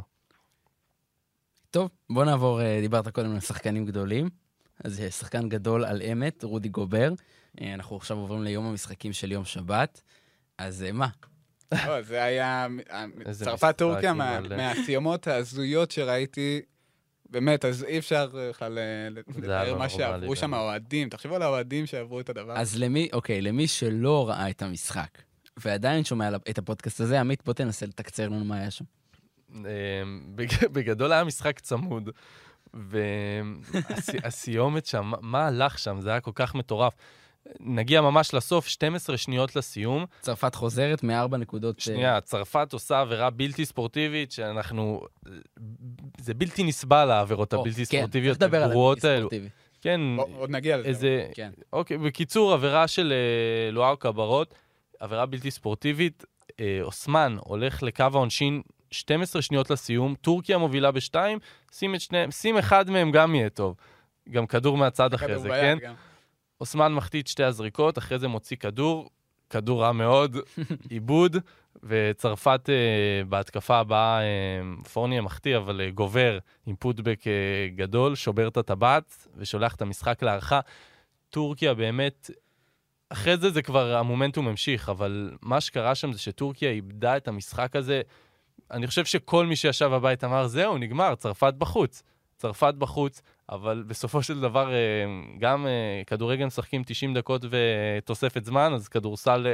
[1.71, 4.29] טוב, בוא נעבור, אה, דיברת קודם על שחקנים גדולים.
[4.83, 7.13] אז אה, שחקן גדול על אמת, רודי גובר.
[7.61, 10.01] אה, אנחנו עכשיו עוברים ליום המשחקים של יום שבת.
[10.57, 11.07] אז אה, מה?
[11.87, 12.67] לא, זה היה...
[13.25, 16.61] איזה צרפת משחק, טורקיה, מה- אבל- מהסיומות ההזויות שראיתי,
[17.29, 18.79] באמת, אז אי אפשר בכלל
[19.37, 20.53] לתאר מה שעברו שם.
[20.53, 21.09] האוהדים.
[21.09, 22.61] תחשבו על האוהדים שעברו את הדבר הזה.
[22.61, 25.09] אז למי, אוקיי, למי שלא ראה את המשחק,
[25.57, 28.85] ועדיין שומע את הפודקאסט הזה, עמית, בוא תנסה לתקצר לנו מה היה שם.
[30.35, 32.09] בג- בגדול היה משחק צמוד,
[34.23, 36.01] והסיומת שם, מה- הלך שם?
[36.01, 36.93] זה היה כל כך מטורף.
[37.59, 40.05] נגיע ממש לסוף, 12 שניות לסיום.
[40.21, 41.75] צרפת חוזרת מארבע נקודות...
[41.77, 45.01] אה, שנייה, צרפת עושה עבירה בלתי ספורטיבית, שאנחנו...
[46.17, 49.01] זה בלתי נסבל, העבירות או, הבלתי כן, ספורטיביות צריך לדבר על הבלתי.
[49.17, 49.49] ספורטיבי.
[49.81, 50.87] כן, בוא- עוד נגיע לזה.
[50.87, 51.27] איזה...
[51.33, 51.51] כן.
[51.73, 54.53] אוקיי, בקיצור, עבירה של אה, לואר קברות,
[54.99, 56.25] עבירה בלתי ספורטיבית.
[56.59, 61.39] אה, אוסמן הולך לקו העונשין 12 שניות לסיום, טורקיה מובילה בשתיים,
[61.71, 63.75] שים את שניהם, שים אחד מהם גם יהיה טוב.
[64.29, 65.77] גם כדור מהצד אחרי זה, כן?
[65.81, 65.93] גם.
[66.61, 69.09] אוסמן מחטיא את שתי הזריקות, אחרי זה מוציא כדור,
[69.49, 70.37] כדור רע מאוד,
[70.89, 71.37] עיבוד,
[71.83, 74.25] וצרפת אה, בהתקפה הבאה, אה,
[74.93, 80.23] פורניה מחטיא, אבל אה, גובר עם פוטבק אה, גדול, שובר את הטבעת ושולח את המשחק
[80.23, 80.59] להערכה.
[81.29, 82.29] טורקיה באמת,
[83.09, 87.75] אחרי זה זה כבר המומנטום המשיך, אבל מה שקרה שם זה שטורקיה איבדה את המשחק
[87.75, 88.01] הזה.
[88.71, 92.03] אני חושב שכל מי שישב בבית אמר, זהו, נגמר, צרפת בחוץ.
[92.37, 94.77] צרפת בחוץ, אבל בסופו של דבר, אה,
[95.39, 99.53] גם אה, כדורגל משחקים 90 דקות ותוספת זמן, אז כדורסל אה,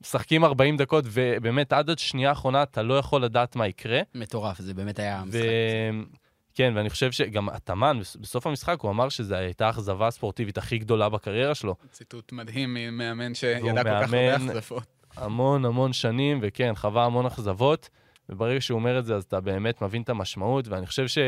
[0.00, 4.00] משחקים 40 דקות, ובאמת עד השנייה האחרונה אתה לא יכול לדעת מה יקרה.
[4.14, 5.40] מטורף, זה באמת היה משחק.
[5.42, 6.12] ו...
[6.54, 10.78] כן, ואני חושב שגם התאמן, בס- בסוף המשחק הוא אמר שזו הייתה האכזבה הספורטיבית הכי
[10.78, 11.74] גדולה בקריירה שלו.
[11.90, 14.86] ציטוט מדהים ממאמן שידע כל כך הרבה החלפות.
[15.16, 17.88] המון המון שנים, וכן, חווה המון אכזבות,
[18.32, 21.18] וברגע שהוא אומר את זה, אז אתה באמת מבין את המשמעות, ואני חושב ש...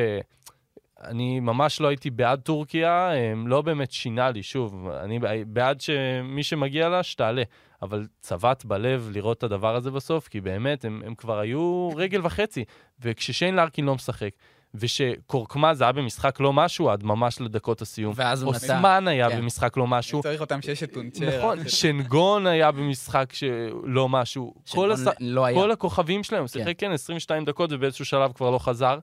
[1.04, 6.42] אני ממש לא הייתי בעד טורקיה, הם לא באמת שינה לי, שוב, אני בעד שמי
[6.42, 7.42] שמגיע לה, שתעלה.
[7.82, 12.20] אבל צבט בלב לראות את הדבר הזה בסוף, כי באמת, הם, הם כבר היו רגל
[12.26, 12.64] וחצי.
[13.00, 14.30] וכששיין לארקין לא משחק,
[14.74, 18.12] ושקורקמה זה היה במשחק לא משהו עד ממש לדקות הסיום.
[18.16, 18.64] ואז הוא נתן...
[18.64, 19.36] אוסמן היה כן.
[19.36, 20.22] במשחק לא משהו.
[20.22, 21.38] צריך אותם ששת טונצ'ר.
[21.38, 24.54] נכון, שנגון היה במשחק שלא משהו.
[24.70, 25.00] כל, הש...
[25.20, 25.60] לא היה.
[25.60, 28.98] כל הכוכבים שלהם, הוא שיחק כן 22 דקות ובאיזשהו שלב כבר לא חזר.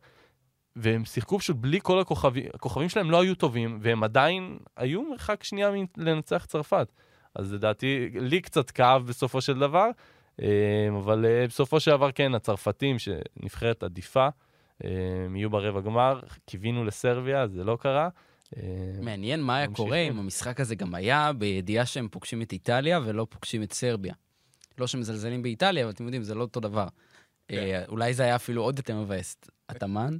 [0.75, 5.43] והם שיחקו פשוט בלי כל הכוכבים, הכוכבים שלהם לא היו טובים, והם עדיין היו מרחק
[5.43, 6.87] שנייה מלנצח צרפת.
[7.35, 9.89] אז לדעתי, לי קצת כאב בסופו של דבר,
[10.41, 10.47] אה,
[10.97, 14.27] אבל אה, בסופו של דבר כן, הצרפתים, שנבחרת עדיפה,
[15.35, 18.09] יהיו ברבע גמר, קיווינו לסרביה, זה לא קרה.
[18.57, 18.63] אה,
[19.01, 19.67] מעניין מה היה.
[19.67, 24.13] קורה אם המשחק הזה גם היה בידיעה שהם פוגשים את איטליה ולא פוגשים את סרביה.
[24.77, 26.87] לא שמזלזלים באיטליה, אבל אתם יודעים, זה לא אותו דבר.
[27.47, 27.57] כן.
[27.57, 29.37] אה, אולי זה היה אפילו עוד יותר מבאס.
[29.69, 30.17] התאמן?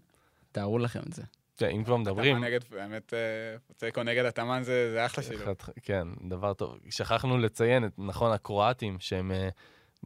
[0.51, 1.23] תארו לכם את זה.
[1.57, 2.35] כן, אם כבר מדברים...
[2.35, 5.47] תימן נגד, באמת, אה, תיקו נגד התאמן זה אחלה שילוב.
[5.83, 6.77] כן, דבר טוב.
[6.89, 9.49] שכחנו לציין את, נכון, הקרואטים, שהם אה,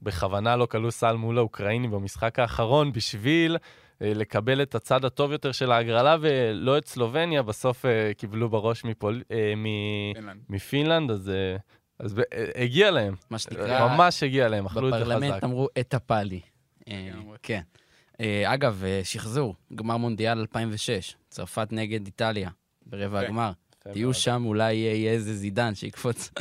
[0.01, 3.57] בכוונה לא קלעו סל מול האוקראינים במשחק האחרון בשביל
[4.01, 8.83] אה, לקבל את הצד הטוב יותר של ההגרלה, ולא את סלובניה, בסוף אה, קיבלו בראש
[8.83, 9.23] מפול...
[9.31, 10.41] אה, מ- פינלנד.
[10.49, 11.29] מפינלנד, אז...
[11.29, 11.55] אה,
[11.99, 15.43] אז אה, הגיע להם, מה שנקרא, ממש הגיע להם, אכלו את זה בפרלמנט חזק.
[15.43, 16.41] אמרו את הפאלי.
[16.89, 17.11] אה.
[17.43, 17.61] כן.
[18.21, 22.49] אה, אגב, שחזור, גמר מונדיאל 2006, צרפת נגד איטליה,
[22.85, 23.27] ברבע יפה.
[23.27, 23.51] הגמר.
[23.93, 24.13] תהיו.
[24.13, 26.31] שם, אולי יהיה איזה זידן שיקפוץ,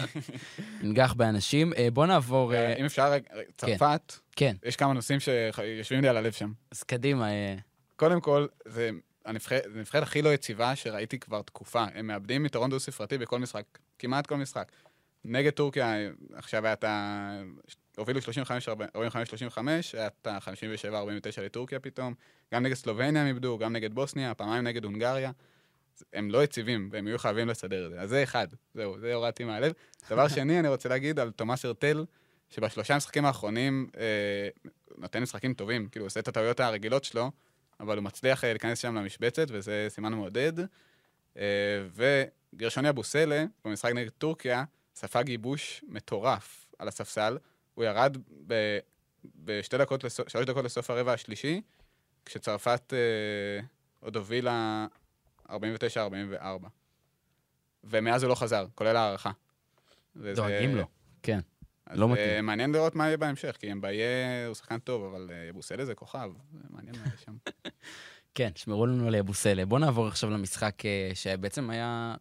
[0.82, 1.72] ינגח באנשים.
[1.72, 2.55] אה, בואו נעבור...
[2.55, 6.53] אה, אם אפשר, רגע, צרפת, כן, יש כמה נושאים שיושבים לי על הלב שם.
[6.70, 7.30] אז קדימה.
[7.30, 7.55] אה,
[7.97, 8.90] קודם כל, זה
[9.24, 11.84] הנבחרת הכי לא יציבה שראיתי כבר תקופה.
[11.95, 13.64] הם מאבדים יתרון דו-ספרתי בכל משחק,
[13.99, 14.72] כמעט כל משחק.
[15.24, 15.95] נגד טורקיה,
[16.34, 17.42] עכשיו היה את ה...
[17.97, 19.59] הובילו 35-45,
[19.92, 22.14] היה את ה-57-49 לטורקיה פתאום.
[22.55, 25.30] גם נגד סלובניה הם איבדו, גם נגד בוסניה, פעמיים נגד הונגריה.
[26.12, 28.01] הם לא יציבים, והם יהיו חייבים לסדר את זה.
[28.01, 29.72] אז זה אחד, זהו, זה הורדתי מהלב.
[30.11, 32.05] דבר שני, אני רוצה להגיד על תומאס הרטל,
[32.51, 34.49] שבשלושה המשחקים האחרונים אה,
[34.99, 37.30] נותן משחקים טובים, כאילו, עושה את הטעויות הרגילות שלו,
[37.80, 40.53] אבל הוא מצליח אה, להיכנס שם למשבצת, וזה סימן מעודד.
[41.38, 41.45] אה,
[42.55, 44.64] וגרשוני אבוסלה, במשחק נגד טורקיה,
[44.95, 47.38] ספג ייבוש מטורף על הספסל.
[47.74, 48.16] הוא ירד
[48.47, 48.78] ב-
[49.24, 51.61] בשתי דקות, לסוף, שלוש דקות לסוף הרבע השלישי,
[52.24, 53.66] כשצרפת אה,
[54.01, 54.86] עוד הובילה
[55.51, 55.55] 49-44.
[57.84, 59.30] ומאז הוא לא חזר, כולל הערכה.
[60.16, 60.86] דואגים לו,
[61.22, 61.40] כן.
[61.86, 62.47] אז לא אה, מתאים.
[62.47, 66.30] מעניין לראות מה יהיה בהמשך, כי אמביה הוא שחקן טוב, אבל אה, יבוסלה זה כוכב.
[66.53, 67.36] זה מעניין מה יהיה שם.
[68.34, 69.66] כן, שמרו לנו על אבוסלה.
[69.66, 72.14] בואו נעבור עכשיו למשחק אה, שבעצם היה,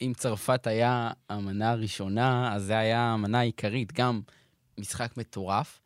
[0.00, 4.20] אם צרפת היה המנה הראשונה, אז זה היה המנה העיקרית, גם
[4.78, 5.80] משחק מטורף.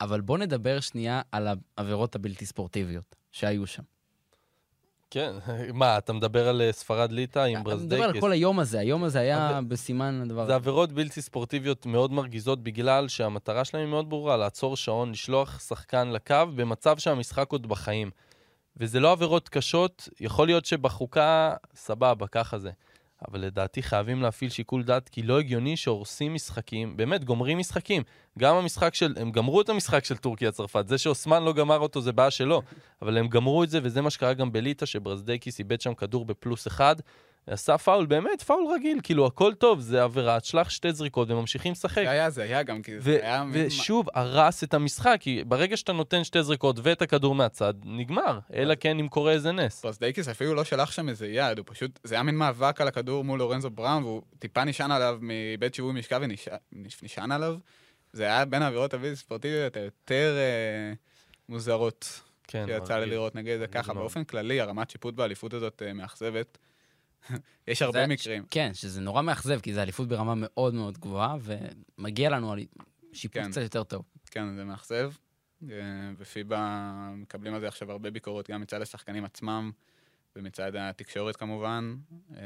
[0.00, 3.82] אבל בואו נדבר שנייה על העבירות הבלתי ספורטיביות שהיו שם.
[5.12, 5.34] כן,
[5.74, 7.84] מה, אתה מדבר על אה, ספרד ליטא עם אני ברזדקס?
[7.92, 10.54] מדבר על כל היום הזה, היום הזה היה אבל- בסימן הדבר זה הזה.
[10.54, 16.08] עבירות בלתי ספורטיביות מאוד מרגיזות בגלל שהמטרה שלהם היא מאוד ברורה, לעצור שעון, לשלוח שחקן
[16.08, 18.10] לקו במצב שהמשחק עוד בחיים.
[18.76, 22.70] וזה לא עבירות קשות, יכול להיות שבחוקה, סבבה, ככה זה.
[23.28, 28.02] אבל לדעתי חייבים להפעיל שיקול דעת, כי לא הגיוני שהורסים משחקים, באמת, גומרים משחקים.
[28.38, 32.12] גם המשחק של, הם גמרו את המשחק של טורקיה-צרפת, זה שאוסמן לא גמר אותו זה
[32.12, 32.62] בעיה שלו,
[33.02, 36.66] אבל הם גמרו את זה, וזה מה שקרה גם בליטא, שברזדייקיס איבד שם כדור בפלוס
[36.66, 36.96] אחד,
[37.46, 42.02] עשה פאול, באמת, פאול רגיל, כאילו, הכל טוב, זה עבירה, תשלח שתי זריקות וממשיכים לשחק.
[42.04, 43.44] זה היה, זה היה גם, כי זה היה...
[43.52, 48.38] ושוב, הרס את המשחק, כי ברגע שאתה נותן שתי זריקות ואת הכדור מהצד, נגמר.
[48.54, 49.80] אלא כן אם קורה איזה נס.
[49.80, 53.24] ברזדייקיס אפילו לא שלח שם איזה יד, הוא פשוט, זה היה מין מאבק על הכדור
[53.24, 56.18] מול לורנזו בראון, והוא טיפה נשען עליו מבית שיווי משקל
[56.72, 57.56] ונשען עליו.
[58.12, 60.92] זה היה בין העבירות הבלתי ספורטיביות היותר אה,
[61.48, 63.06] מוזרות כן, שיצא לי.
[63.06, 63.94] לראות נגד זה ככה.
[63.94, 66.58] באופן כללי, הרמת שיפוט באליפות הזאת אה, מאכזבת.
[67.68, 68.44] יש הרבה זה- מקרים.
[68.50, 71.36] כן, שזה נורא מאכזב, כי זה אליפות ברמה מאוד מאוד גבוהה,
[71.98, 72.60] ומגיע לנו על
[73.12, 73.50] שיפוט כן.
[73.50, 74.02] קצת יותר טוב.
[74.30, 75.12] כן, זה מאכזב.
[75.70, 75.76] אה,
[76.18, 76.82] ופיבה
[77.16, 79.70] מקבלים על זה עכשיו הרבה ביקורות, גם מצד השחקנים עצמם
[80.36, 81.96] ומצד התקשורת כמובן.
[82.36, 82.42] אה,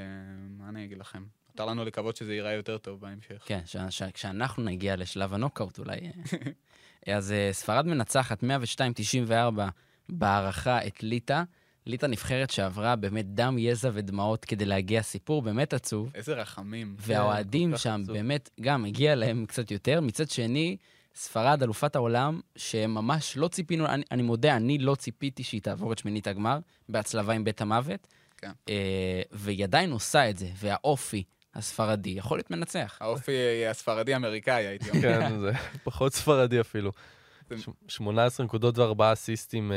[0.58, 1.24] מה אני אגיד לכם?
[1.48, 3.42] נותר לנו לקוות שזה ייראה יותר טוב בהמשך.
[3.46, 3.60] כן,
[4.14, 5.98] כשאנחנו נגיע לשלב הנוקאוט אולי.
[7.08, 8.44] אה, אז ספרד מנצחת 102-94
[10.08, 11.42] בהערכה את ליטא.
[11.86, 16.10] ליטא נבחרת שעברה באמת דם, יזע ודמעות כדי להגיע סיפור באמת עצוב.
[16.14, 16.96] איזה רחמים.
[16.98, 18.16] והאוהדים שם עצוב.
[18.16, 20.00] באמת, גם הגיע להם קצת יותר.
[20.00, 20.76] מצד שני,
[21.14, 25.98] ספרד, אלופת העולם, שממש לא ציפינו, אני, אני מודה, אני לא ציפיתי שהיא תעבור את
[25.98, 26.58] שמינית הגמר,
[26.88, 28.06] בהצלבה עם בית המוות.
[28.36, 28.50] כן.
[28.68, 31.22] אה, והיא עדיין עושה את זה, והאופי
[31.54, 32.98] הספרדי יכול להיות מנצח.
[33.00, 35.00] האופי הספרדי-אמריקאי, הייתי אומר.
[35.02, 35.52] כן, זה
[35.84, 36.92] פחות ספרדי אפילו.
[37.50, 39.76] זה- ש- 18 נקודות וארבעה אסיסטים אה,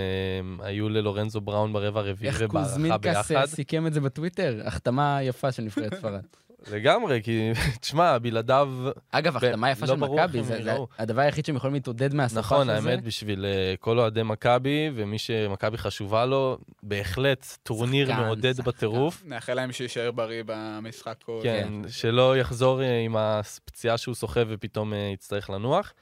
[0.65, 3.45] היו ללורנזו בראון ברבע הרביעי איך ובהערכה קוזמינקס אה, ביחד.
[3.45, 4.61] סיכם את זה בטוויטר?
[4.65, 6.22] החתמה יפה של נבחרת ספרד.
[6.72, 7.51] לגמרי, כי
[7.82, 8.70] תשמע, בלעדיו...
[9.11, 10.88] אגב, החתמה יפה לא של איך מכבי, זה זה ייראו.
[10.97, 12.63] הדבר היחיד שהם יכולים להתעודד מהסופש הזה.
[12.63, 18.61] נכון, האמת, בשביל אה, כל אוהדי מכבי, ומי שמכבי חשובה לו, בהחלט טורניר מעודד.
[18.61, 19.24] בטירוף.
[19.26, 21.15] נאחל להם שיישאר בריא במשחק.
[21.26, 25.93] כל- כן, שלא יחזור אה, עם הפציעה שהוא סוחב ופתאום יצטרך לנוח.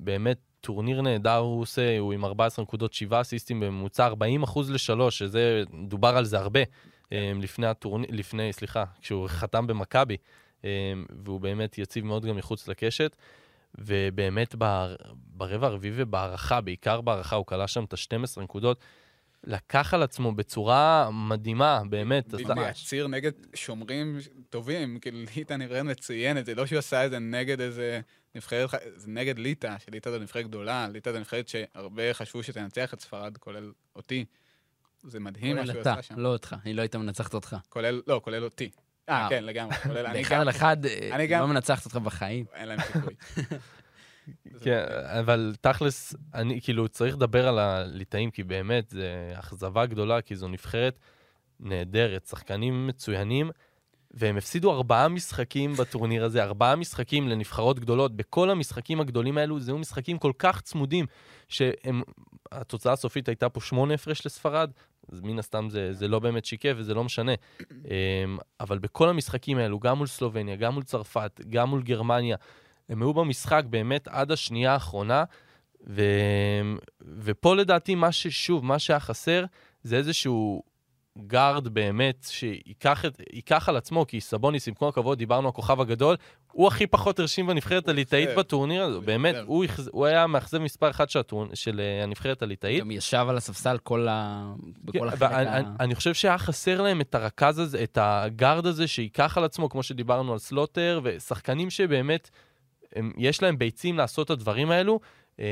[0.00, 5.18] באמת, טורניר נהדר הוא עושה, הוא עם 14 נקודות, 7 אסיסטים בממוצע, 40 אחוז לשלוש,
[5.18, 6.60] שזה, דובר על זה הרבה
[7.12, 10.16] אה, לפני הטורניר, לפני, סליחה, כשהוא חתם במכבי,
[10.64, 10.92] אה,
[11.24, 13.16] והוא באמת יציב מאוד גם מחוץ לקשת.
[13.78, 18.80] ובאמת בר, ברבע הרביעי ובהערכה, בעיקר בהערכה, הוא כלה שם את ה-12 נקודות.
[19.44, 22.34] לקח על עצמו בצורה מדהימה, באמת.
[22.56, 24.18] להצהיר נגד שומרים
[24.50, 28.00] טובים, כאילו ליטא נבחרת מצוינת, זה לא שהוא עשה את זה נגד איזה
[28.34, 33.00] נבחרת, זה נגד ליטא, שליטא זו נבחרת גדולה, ליטא זו נבחרת שהרבה חשבו שתנצח את
[33.00, 34.24] ספרד, כולל אותי.
[35.02, 36.18] זה מדהים מה שהוא עשה שם.
[36.18, 37.56] לא אותך, היא לא הייתה מנצחת אותך.
[37.68, 38.70] כולל, לא, כולל אותי.
[39.08, 39.28] אה, אה.
[39.28, 39.76] כן, לגמרי.
[39.76, 40.76] כולל אני באחד גם, על אחד,
[41.12, 41.40] אני גם.
[41.40, 42.44] לא מנצחת אותך בחיים.
[42.54, 43.14] אין להם סיכוי.
[44.62, 50.36] כן, אבל תכלס, אני כאילו צריך לדבר על הליטאים, כי באמת, זה אכזבה גדולה, כי
[50.36, 50.98] זו נבחרת
[51.60, 53.50] נהדרת, שחקנים מצוינים,
[54.10, 58.16] והם הפסידו ארבעה משחקים בטורניר הזה, ארבעה משחקים לנבחרות גדולות.
[58.16, 61.06] בכל המשחקים הגדולים האלו, זה היו משחקים כל כך צמודים,
[61.48, 64.70] שהתוצאה הסופית הייתה פה שמונה הפרש לספרד,
[65.12, 67.32] אז מן הסתם זה, זה לא באמת שיקף וזה לא משנה.
[67.70, 72.36] אמ, אבל בכל המשחקים האלו, גם מול סלובניה, גם מול צרפת, גם מול גרמניה,
[72.90, 75.24] הם היו במשחק באמת עד השנייה האחרונה,
[75.86, 76.02] ו...
[77.18, 79.44] ופה לדעתי מה ששוב, מה שהיה חסר,
[79.82, 80.62] זה איזשהו
[81.26, 83.20] גארד באמת שייקח את,
[83.68, 86.16] על עצמו, כי סבוניס, עם כל הכבוד, דיברנו על הכוכב הגדול,
[86.52, 88.40] הוא הכי פחות הרשים בנבחרת הליטאית מאכזב.
[88.40, 89.48] בטורניר הזה, באמת, מאכזב.
[89.48, 91.48] הוא, הכז- הוא היה המאכזב מספר אחת של, הטורנ...
[91.54, 92.80] של אה, הנבחרת הליטאית.
[92.80, 94.52] גם ישב על הספסל כל ה...
[94.84, 95.56] בכל כן, החלק ה...
[95.58, 99.68] אני- אני חושב שהיה חסר להם את הרכז הזה, את הגארד הזה שייקח על עצמו,
[99.68, 102.30] כמו שדיברנו על סלוטר, ושחקנים שבאמת,
[102.96, 105.00] הם, יש להם ביצים לעשות את הדברים האלו,
[105.40, 105.44] אה,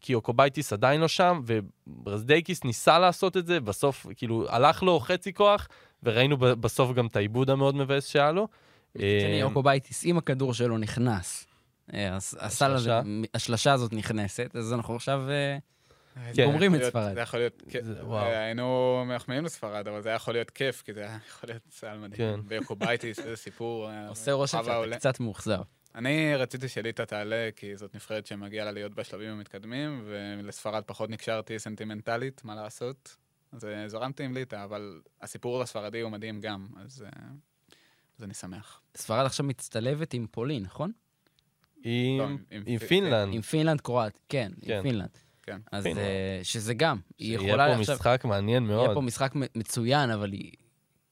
[0.00, 5.32] כי אוקובייטיס עדיין לא שם, וברזדייקיס ניסה לעשות את זה, בסוף, כאילו, הלך לו חצי
[5.32, 5.68] כוח,
[6.02, 8.48] וראינו ב- בסוף גם את האיבוד המאוד מבאס שהיה לו.
[8.98, 11.46] שני, אה, אוקובייטיס, אם הכדור שלו נכנס,
[11.94, 12.90] אה, הס- הסל הזה,
[13.34, 13.72] השלשה.
[13.72, 15.22] הזאת נכנסת, אז אנחנו עכשיו...
[15.30, 15.58] אה,
[16.34, 16.44] כן.
[16.44, 17.14] גומרים את ספרד.
[17.14, 17.62] זה יכול להיות,
[18.02, 18.24] וואו.
[18.26, 21.86] היינו מחמיאים לספרד, אבל זה היה יכול להיות כיף, כי זה היה יכול להיות סל
[21.86, 22.00] כן.
[22.00, 22.42] מדהים.
[22.48, 23.90] ביוקובייטיס, איזה סיפור.
[23.90, 24.96] אה, עושה רושם שאתה.
[24.96, 25.60] קצת מאוכזב.
[25.94, 31.58] אני רציתי שליטא תעלה, כי זאת נבחרת שמגיעה לה להיות בשלבים המתקדמים, ולספרד פחות נקשרתי
[31.58, 33.16] סנטימנטלית, מה לעשות.
[33.52, 37.08] אז אה, זרמתי עם ליטא, אבל הסיפור הספרדי הוא מדהים גם, אז אה,
[38.18, 38.80] אז אני שמח.
[38.96, 40.92] ספרד עכשיו מצטלבת עם פולין, נכון?
[41.84, 44.76] עם, לא, עם- עם, עם- פינלנד, עם פינלנד קרואט, כן, כן.
[44.76, 45.18] עם פינלנד.
[45.42, 45.60] כן.
[45.72, 46.04] אז פינלנד.
[46.04, 47.94] אה, שזה גם, היא שיהיה יכולה פה עכשיו...
[47.94, 48.84] משחק מעניין מאוד.
[48.84, 50.52] יהיה פה משחק מצוין, אבל היא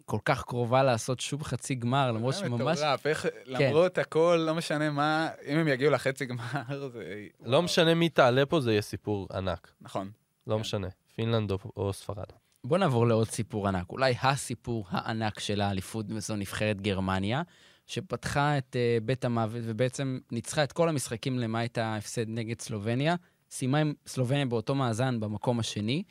[0.08, 2.78] כל כך קרובה לעשות שוב חצי גמר, למרות זה שממש...
[2.78, 7.26] מטורף, איך, למרות הכל, לא משנה מה, אם הם יגיעו לחצי גמר, זה...
[7.40, 7.62] לא וואו.
[7.62, 9.72] משנה מי תעלה פה, זה יהיה סיפור ענק.
[9.80, 10.10] נכון.
[10.46, 10.60] לא כן.
[10.60, 12.24] משנה, פינלנד או, ספרד.
[12.64, 13.90] בוא נעבור לעוד סיפור ענק.
[13.90, 17.42] אולי הסיפור הענק של האליפות זו נבחרת גרמניה,
[17.86, 23.14] שפתחה את אה, בית המוות ובעצם ניצחה את כל המשחקים למעט ההפסד נגד סלובניה.
[23.50, 26.02] סיימה עם סלובניה באותו מאזן במקום השני,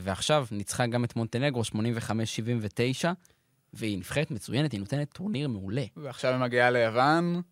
[0.00, 1.74] ועכשיו ניצחה גם את מונטנגרו 85-79,
[3.72, 5.84] והיא נבחרת מצוינת, היא נותנת טורניר מעולה.
[5.96, 7.42] ועכשיו היא מגיעה ליוון,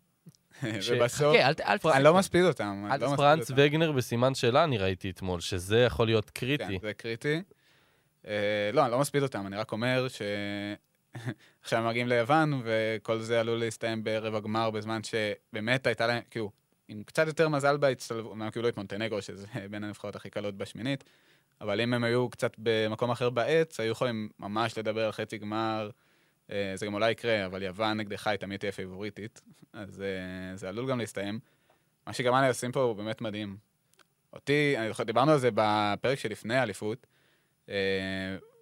[0.63, 1.35] ובסוף...
[1.35, 1.61] חכה, אל ת...
[1.61, 2.85] אל ת- אני לא מספיד אותם.
[2.99, 3.51] לא פרנץ.
[3.55, 6.63] וגנר בסימן שאלה אני ראיתי אתמול, שזה יכול להיות קריטי.
[6.63, 7.41] כן, זה קריטי.
[8.27, 10.21] אה, לא, אני לא מספיד אותם, אני רק אומר ש...
[11.61, 16.51] עכשיו הם מגיעים ליוון, וכל זה עלול להסתיים ברבע גמר בזמן שבאמת הייתה להם, כאילו,
[16.87, 21.03] עם קצת יותר מזל בהצטלבות, אומנם קיבלו את מונטנגרו, שזה בין הנבחרות הכי קלות בשמינית,
[21.61, 25.89] אבל אם הם היו קצת במקום אחר בעץ, היו יכולים ממש לדבר על חצי גמר.
[26.51, 29.41] אה, זה גם אולי יקרה, אבל יוון נגדך היא תמיד תהיה פייבוריטית,
[29.73, 31.39] אז אה, זה עלול גם להסתיים.
[32.07, 33.57] מה שגרמניה עושים פה הוא באמת מדהים.
[34.33, 37.07] אותי, אני זוכר, דיברנו על זה בפרק שלפני האליפות,
[37.69, 37.75] אה,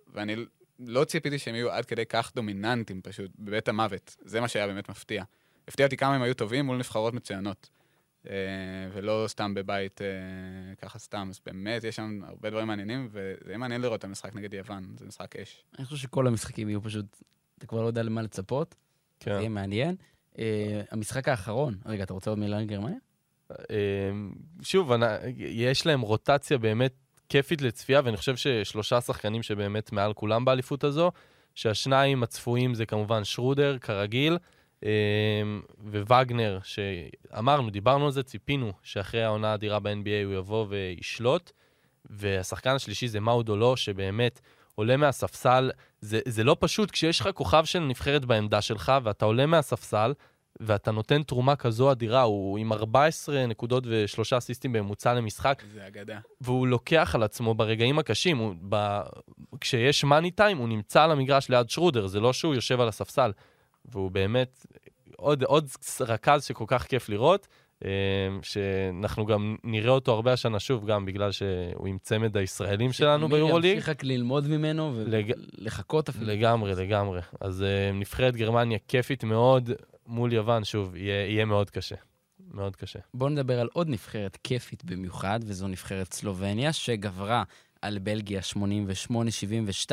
[0.08, 0.36] ואני
[0.80, 4.16] לא ציפיתי שהם יהיו עד כדי כך דומיננטים פשוט, בבית המוות.
[4.20, 5.24] זה מה שהיה באמת מפתיע.
[5.68, 7.70] הפתיע אותי כמה הם היו טובים מול נבחרות מצוינות.
[8.30, 8.36] אה,
[8.94, 10.08] ולא סתם בבית אה,
[10.76, 14.36] ככה סתם, אז באמת יש שם הרבה דברים מעניינים, וזה יהיה מעניין לראות את המשחק
[14.36, 15.64] נגד יוון, זה משחק אש.
[15.78, 17.06] אני חושב שכל המשחקים יהיו פשוט,
[17.58, 18.76] אתה כבר לא יודע למה לצפות,
[19.20, 19.32] זה כן.
[19.32, 19.96] יהיה מעניין.
[20.40, 22.98] אה, המשחק האחרון, רגע, אתה רוצה עוד מילה על גרמניה?
[24.62, 24.92] שוב,
[25.38, 26.94] יש להם רוטציה באמת
[27.30, 31.12] כיפית לצפייה, ואני חושב ששלושה שחקנים שבאמת מעל כולם באליפות הזו,
[31.56, 34.38] שהשניים הצפויים זה כמובן שרודר, כרגיל,
[35.84, 41.52] ווגנר, שאמרנו, דיברנו על זה, ציפינו שאחרי העונה האדירה ב-NBA הוא יבוא וישלוט,
[42.06, 44.40] והשחקן השלישי זה מאודולו, שבאמת
[44.76, 45.72] עולה מהספסל.
[46.02, 50.14] זה, זה לא פשוט כשיש לך כוכב של נבחרת בעמדה שלך, ואתה עולה מהספסל,
[50.60, 56.20] ואתה נותן תרומה כזו אדירה, הוא עם 14 נקודות ושלושה אסיסטים בממוצע למשחק, זה אגדה.
[56.42, 59.00] והוא לוקח על עצמו ברגעים הקשים, הוא, ב,
[59.62, 63.32] כשיש מאני טיים, הוא נמצא על המגרש ליד שרודר, זה לא שהוא יושב על הספסל.
[63.92, 64.66] והוא באמת
[65.18, 65.70] עוד, עוד
[66.02, 67.48] רכז שכל כך כיף לראות,
[67.86, 67.90] אה,
[68.42, 73.72] שאנחנו גם נראה אותו הרבה השנה שוב, גם בגלל שהוא עם צמד הישראלים שלנו ביורוליג.
[73.72, 76.26] ימשיך רק ללמוד ממנו לג- ולחכות אפילו.
[76.26, 77.22] לגמרי, לגמרי.
[77.42, 79.70] אז uh, נבחרת גרמניה כיפית מאוד
[80.08, 81.96] מול יוון, שוב, יהיה, יהיה מאוד קשה.
[82.54, 83.00] מאוד קשה.
[83.14, 87.44] בואו נדבר על עוד נבחרת כיפית במיוחד, וזו נבחרת סלובניה, שגברה
[87.82, 88.42] על בלגיה
[89.90, 89.92] 88-72,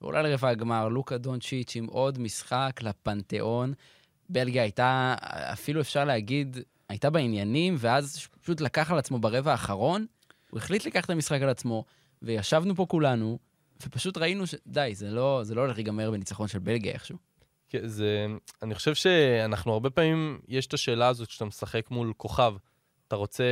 [0.00, 3.72] ועולה לרבע הגמר לוקה דונצ'יץ' עם עוד משחק לפנתיאון.
[4.28, 5.14] בלגיה הייתה,
[5.52, 6.56] אפילו אפשר להגיד,
[6.88, 10.06] הייתה בעניינים, ואז פשוט לקח על עצמו ברבע האחרון,
[10.50, 11.84] הוא החליט לקחת את המשחק על עצמו,
[12.22, 13.38] וישבנו פה כולנו,
[13.82, 17.18] ופשוט ראינו שדי, זה לא, זה לא הולך להיגמר בניצחון של בלגיה איכשהו.
[17.68, 18.26] כן, זה...
[18.62, 22.54] אני חושב שאנחנו הרבה פעמים, יש את השאלה הזאת כשאתה משחק מול כוכב.
[23.08, 23.44] אתה רוצה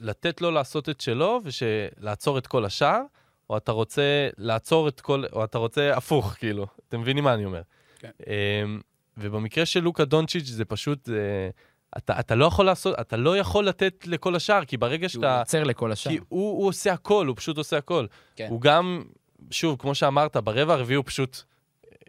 [0.00, 3.02] לתת לו לעשות את שלו ולעצור את כל השאר,
[3.50, 5.24] או אתה רוצה לעצור את כל...
[5.32, 6.66] או אתה רוצה הפוך, כאילו.
[6.88, 7.62] אתם מבינים מה אני אומר?
[7.98, 8.10] כן.
[8.26, 8.80] אמ,
[9.16, 11.04] ובמקרה של לוקה דונצ'יץ' זה פשוט...
[11.04, 11.50] זה...
[11.98, 15.38] אתה, אתה לא יכול לעשות, אתה לא יכול לתת לכל השאר, כי ברגע שהוא שאתה...
[15.38, 16.12] עוצר לכל השאר.
[16.12, 18.06] כי הוא, הוא עושה הכל, הוא פשוט עושה הכל.
[18.36, 18.46] כן.
[18.50, 19.02] הוא גם,
[19.50, 21.42] שוב, כמו שאמרת, ברבע הרביעי הוא פשוט...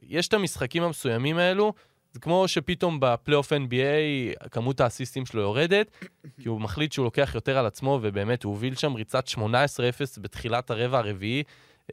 [0.01, 1.73] יש את המשחקים המסוימים האלו,
[2.17, 5.91] זה כמו שפתאום בפלייאוף NBA כמות האסיסטים שלו יורדת,
[6.41, 9.39] כי הוא מחליט שהוא לוקח יותר על עצמו, ובאמת הוא הוביל שם ריצת 18-0
[10.21, 11.43] בתחילת הרבע הרביעי,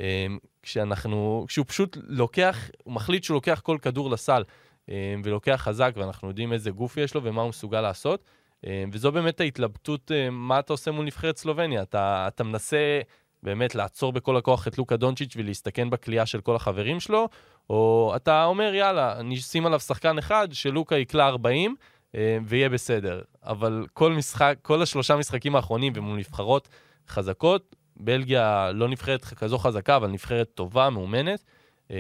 [0.01, 0.27] אה,
[0.63, 4.43] כשאנחנו, כשהוא פשוט לוקח, הוא מחליט שהוא לוקח כל כדור לסל,
[4.91, 8.25] אה, ולוקח חזק, ואנחנו יודעים איזה גוף יש לו ומה הוא מסוגל לעשות.
[8.67, 11.83] אה, וזו באמת ההתלבטות, מה אתה עושה מול נבחרת סלובניה.
[11.83, 13.01] אתה, אתה מנסה
[13.45, 17.29] באמת לעצור בכל הכוח את לוקה דונצ'יץ' ולהסתכן בכלייה של כל החברים שלו,
[17.71, 21.77] או אתה אומר, יאללה, אני אשים עליו שחקן אחד, שלוקה יקלע 40,
[22.15, 23.23] אה, ויהיה בסדר.
[23.43, 26.69] אבל כל משחק, כל השלושה משחקים האחרונים ומול נבחרות
[27.09, 31.45] חזקות, בלגיה לא נבחרת כזו חזקה, אבל נבחרת טובה, מאומנת,
[31.91, 31.97] אה,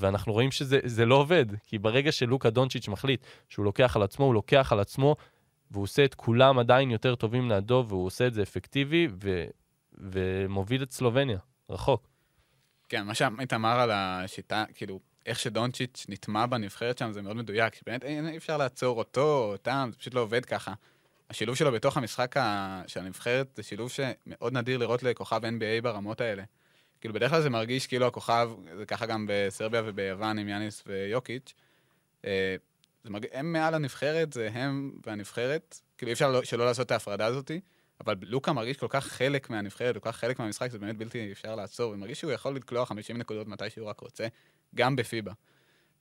[0.00, 4.24] ואנחנו רואים שזה זה לא עובד, כי ברגע שלוקה דונצ'יץ' מחליט שהוא לוקח על עצמו,
[4.24, 5.16] הוא לוקח על עצמו,
[5.70, 9.08] והוא עושה את כולם עדיין יותר טובים לידו, והוא עושה את זה אפקטיבי,
[9.96, 11.38] ומוביל את סלובניה,
[11.70, 12.08] רחוק.
[12.88, 17.74] כן, מה שעמית אמר על השיטה, כאילו, איך שדונצ'יץ' נטמע בנבחרת שם, זה מאוד מדויק,
[17.74, 20.74] שבאמת אי אי אפשר לעצור אותו, או אותם, זה פשוט לא עובד ככה.
[21.30, 22.82] השילוב שלו בתוך המשחק ה...
[22.86, 26.42] של הנבחרת זה שילוב שמאוד נדיר לראות לכוכב NBA ברמות האלה.
[27.00, 31.54] כאילו, בדרך כלל זה מרגיש כאילו הכוכב, זה ככה גם בסרביה וביוון עם יאניס ויוקיץ'.
[32.24, 32.56] אה,
[33.04, 33.26] מרג...
[33.32, 35.80] הם מעל הנבחרת, זה הם והנבחרת.
[35.98, 37.50] כאילו, אי אפשר לא, שלא לעשות את ההפרדה הזאת,
[38.00, 41.54] אבל לוקה מרגיש כל כך חלק מהנבחרת, כל כך חלק מהמשחק, זה באמת בלתי אפשר
[41.54, 44.26] לעצור, ומרגיש שהוא יכול לקלוע 50 נקודות מתי שהוא רק רוצה,
[44.74, 45.32] גם בפיבה.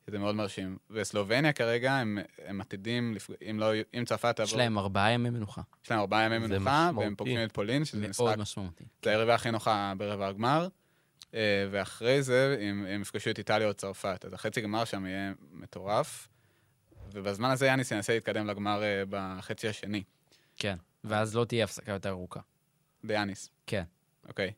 [0.08, 0.78] שזה מאוד מרשים.
[0.90, 3.18] וסלובניה כרגע, הם, הם עתידים.
[3.50, 4.52] אם, לא, אם צרפת תעבור...
[4.52, 5.62] יש להם ארבעה ימי מנוחה.
[5.84, 7.06] יש להם ארבעה ימי זה מנוחה, משמעותי.
[7.06, 8.84] והם פוגשים את פולין, שזה משחק, מאוד משמעותי.
[9.04, 10.68] זה היריבה הכי נוחה ברבע הגמר.
[11.34, 14.26] אה, ואחרי זה, הם, הם יפגשו את איטליה או צרפת.
[14.26, 16.28] אז החצי גמר שם יהיה מטורף.
[17.12, 20.04] ובזמן הזה יאניס ינסה להתקדם לגמר אה, בחצי השני.
[20.56, 20.78] כן.
[21.08, 22.40] ואז לא תהיה הפסקה יותר ארוכה.
[23.04, 23.50] ליאניס.
[23.68, 23.84] כן.
[24.28, 24.52] אוקיי.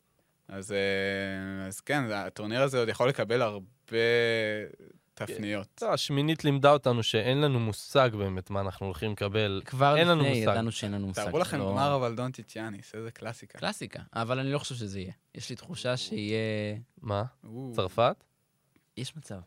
[0.48, 3.96] אז, אה, אז כן, הטורניר הזה עוד יכול לקבל הרבה
[5.14, 5.82] תפניות.
[5.82, 9.62] לא, השמינית לימדה אותנו שאין לנו מושג באמת מה אנחנו הולכים לקבל.
[9.64, 10.30] כבר לפני מושג.
[10.34, 11.24] ידענו שאין לנו מושג.
[11.24, 13.58] תארו לכם לא- גמר אבל דונטיץ' יאניס, איזה קלאסיקה.
[13.58, 15.12] קלאסיקה, אבל אני לא חושב שזה יהיה.
[15.34, 16.38] יש לי תחושה שיהיה...
[17.02, 17.24] מה?
[17.44, 18.24] או, צרפת?
[18.96, 19.40] יש מצב.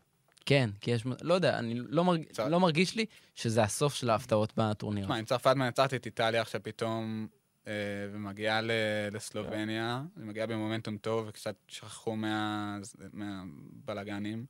[0.46, 1.02] כן, כי יש...
[1.22, 2.24] לא יודע, אני לא, מרג...
[2.32, 5.04] צר- לא מרגיש לי שזה הסוף של ההפתעות בטורניר.
[5.04, 7.26] תשמע, אם צרפת מנצחת את איטליה עכשיו פתאום,
[7.66, 7.72] אה,
[8.12, 8.70] ומגיעה ל-
[9.12, 12.78] לסלובניה, היא מגיעה במומנטום טוב וקצת שכחו מה-
[13.12, 14.46] מהבלאגנים.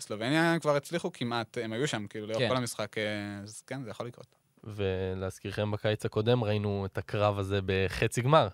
[0.00, 2.48] סלובניה כבר הצליחו כמעט, הם היו שם, כאילו, לאורך כן.
[2.48, 3.02] כל המשחק, אה,
[3.42, 4.26] אז כן, זה יכול לקרות.
[4.64, 8.48] ולהזכירכם, בקיץ הקודם ראינו את הקרב הזה בחצי גמר.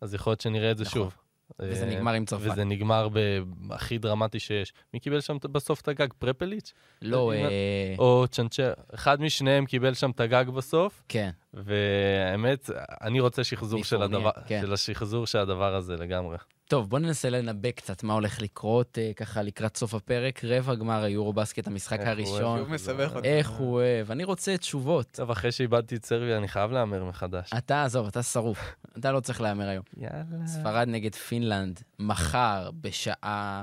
[0.00, 1.02] אז יכול להיות שנראה את זה נכון.
[1.02, 1.16] שוב.
[1.60, 2.50] וזה אה, נגמר עם צרפת.
[2.50, 3.08] וזה נגמר
[3.56, 4.72] בהכי דרמטי שיש.
[4.94, 6.08] מי קיבל שם בסוף את הגג?
[6.18, 6.72] פרפליץ'?
[7.02, 7.94] לא, אה...
[7.98, 8.72] או צ'נצ'ר?
[8.94, 11.30] אחד משניהם קיבל שם את הגג בסוף, כן.
[11.54, 12.70] והאמת,
[13.02, 14.60] אני רוצה שחזור של מפורניה, הדבר, כן.
[14.62, 16.36] של השחזור של הדבר הזה לגמרי.
[16.68, 20.44] טוב, בוא ננסה לנבא קצת מה הולך לקרות, אה, ככה לקראת סוף הפרק.
[20.44, 22.58] רבע גמר היורו-בסקט, המשחק איך הוא הראשון.
[22.58, 23.28] שוב מסבך אותי.
[23.28, 24.10] איך הוא אוהב.
[24.10, 25.06] אני רוצה תשובות.
[25.12, 27.50] טוב, אחרי שאיבדתי את סרביה, אני חייב להמר מחדש.
[27.58, 28.58] אתה, עזוב, אתה שרוף.
[28.98, 29.84] אתה לא צריך להמר היום.
[29.96, 30.46] יאללה.
[30.46, 33.62] ספרד נגד פינלנד, מחר, בשעה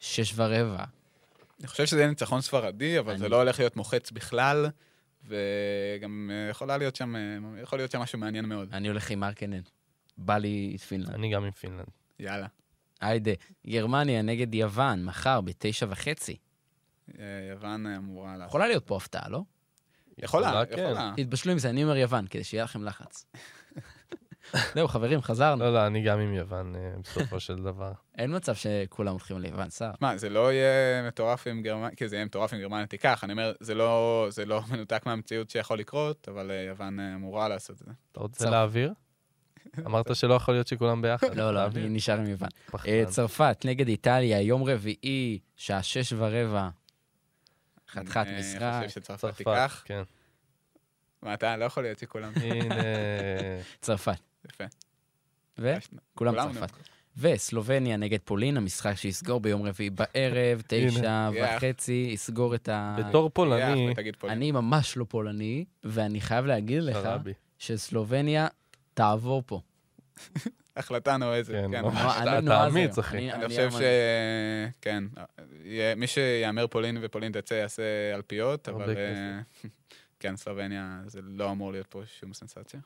[0.00, 0.84] שש ורבע.
[1.60, 4.66] אני חושב שזה יהיה ניצחון ספרדי, אבל זה אני- לא הולך להיות מוחץ בכלל,
[5.26, 7.20] וגם אה, יכולה להיות שם, אה,
[7.62, 8.68] יכול להיות שם משהו מעניין מאוד.
[8.72, 9.60] אני הולך עם מרקנן.
[10.18, 11.14] בא לי את פינלנד.
[11.14, 11.86] אני גם עם פינלנד.
[12.20, 12.46] יאללה.
[13.00, 13.30] היידה.
[13.66, 16.36] גרמניה נגד יוון, מחר בתשע וחצי.
[17.18, 18.48] אה, יוון אה, אמורה לעשות.
[18.48, 19.42] יכולה להיות פה הפתעה, לא?
[20.18, 20.72] יכולה, כן.
[20.72, 21.12] יכולה.
[21.16, 23.26] תתבשלו עם זה, אני אומר יוון, כדי שיהיה לכם לחץ.
[24.74, 25.64] זהו, חברים, חזרנו.
[25.64, 27.92] לא, לא, אני גם עם יוון אה, בסופו של דבר.
[28.18, 29.92] אין מצב שכולם הולכים ליוון, סער.
[30.00, 33.32] מה, זה לא יהיה מטורף אם גרמניה, כי זה יהיה מטורף אם גרמניה תיקח, אני
[33.32, 37.92] אומר, זה לא, זה לא מנותק מהמציאות שיכול לקרות, אבל יוון אמורה לעשות את זה.
[38.12, 38.50] אתה רוצה.
[38.50, 38.92] להעביר?
[39.86, 41.36] אמרת שלא יכול להיות שכולם ביחד.
[41.36, 41.66] לא, לא?
[41.66, 42.48] אני נשאר עם יוון.
[42.86, 46.68] אה, צרפת נגד איטליה, יום רביעי, שעה שש ורבע.
[47.90, 48.62] חתיכת אה, משחק.
[48.62, 49.82] אני חושב שצרפת צרפת, תיקח.
[49.84, 50.02] כן.
[51.22, 52.32] מה, אתה לא יכול להיות שכולם...
[52.36, 52.74] הנה,
[53.80, 54.18] צרפת.
[54.48, 54.64] יפה.
[55.58, 56.72] וכולם כולם צרפת.
[57.16, 61.30] וסלובניה נגד פולין, המשחק שיסגור ביום רביעי בערב, תשע.
[61.34, 62.96] וחצי, יסגור את ה...
[62.98, 63.94] בתור פולני.
[64.24, 66.98] אני ממש לא פולני, ואני חייב להגיד לך.
[67.58, 68.46] שסלובניה
[68.98, 69.60] תעבור פה.
[70.76, 71.84] החלטה נועזת, כן, כן.
[72.38, 72.98] אתה- אמיץ.
[72.98, 73.16] אחי.
[73.16, 73.84] אני- אני אני חושב היום- ש...
[74.80, 75.04] כן,
[75.96, 77.82] מי שיאמר פולין ופולין תצא יעשה
[78.14, 79.40] אלפיות, אבל אה,
[80.20, 82.80] כן, סלובניה זה לא אמור להיות פה שום סנסציה.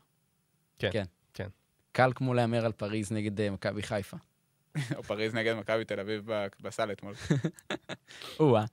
[1.93, 4.17] קל כמו להמר על פריז נגד אה, מכבי חיפה.
[4.97, 6.29] או פריז נגד מכבי תל אביב
[6.61, 7.15] בסל אתמול.
[8.41, 8.65] או-אה.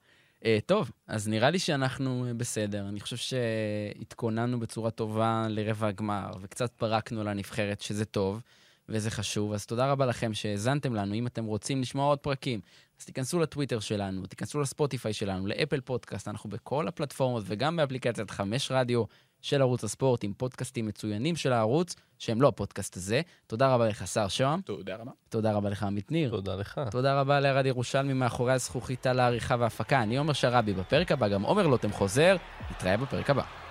[0.44, 2.88] אה, טוב, אז נראה לי שאנחנו אה, בסדר.
[2.88, 8.40] אני חושב שהתכוננו בצורה טובה לרבע הגמר, וקצת פרקנו לנבחרת, שזה טוב
[8.88, 9.52] וזה חשוב.
[9.52, 11.14] אז תודה רבה לכם שהאזנתם לנו.
[11.14, 12.60] אם אתם רוצים לשמוע עוד פרקים,
[13.00, 18.70] אז תיכנסו לטוויטר שלנו, תיכנסו לספוטיפיי שלנו, לאפל פודקאסט, אנחנו בכל הפלטפורמות וגם באפליקציית חמש
[18.70, 19.04] רדיו
[19.42, 23.20] של ערוץ הספורט, עם פודקאסטים מצוינים של הערוץ, שהם לא הפודקאסט הזה.
[23.46, 24.60] תודה רבה לך, שר שוהם.
[24.60, 25.10] תודה רבה.
[25.28, 26.30] תודה רבה לך, עמית ניר.
[26.30, 26.80] תודה לך.
[26.90, 30.02] תודה רבה לארד ירושלמי מאחורי הזכוכית על העריכה וההפקה.
[30.02, 32.36] אני עומר שראבי בפרק הבא, גם עומר לוטם חוזר.
[32.70, 33.69] נתראה בפרק הבא.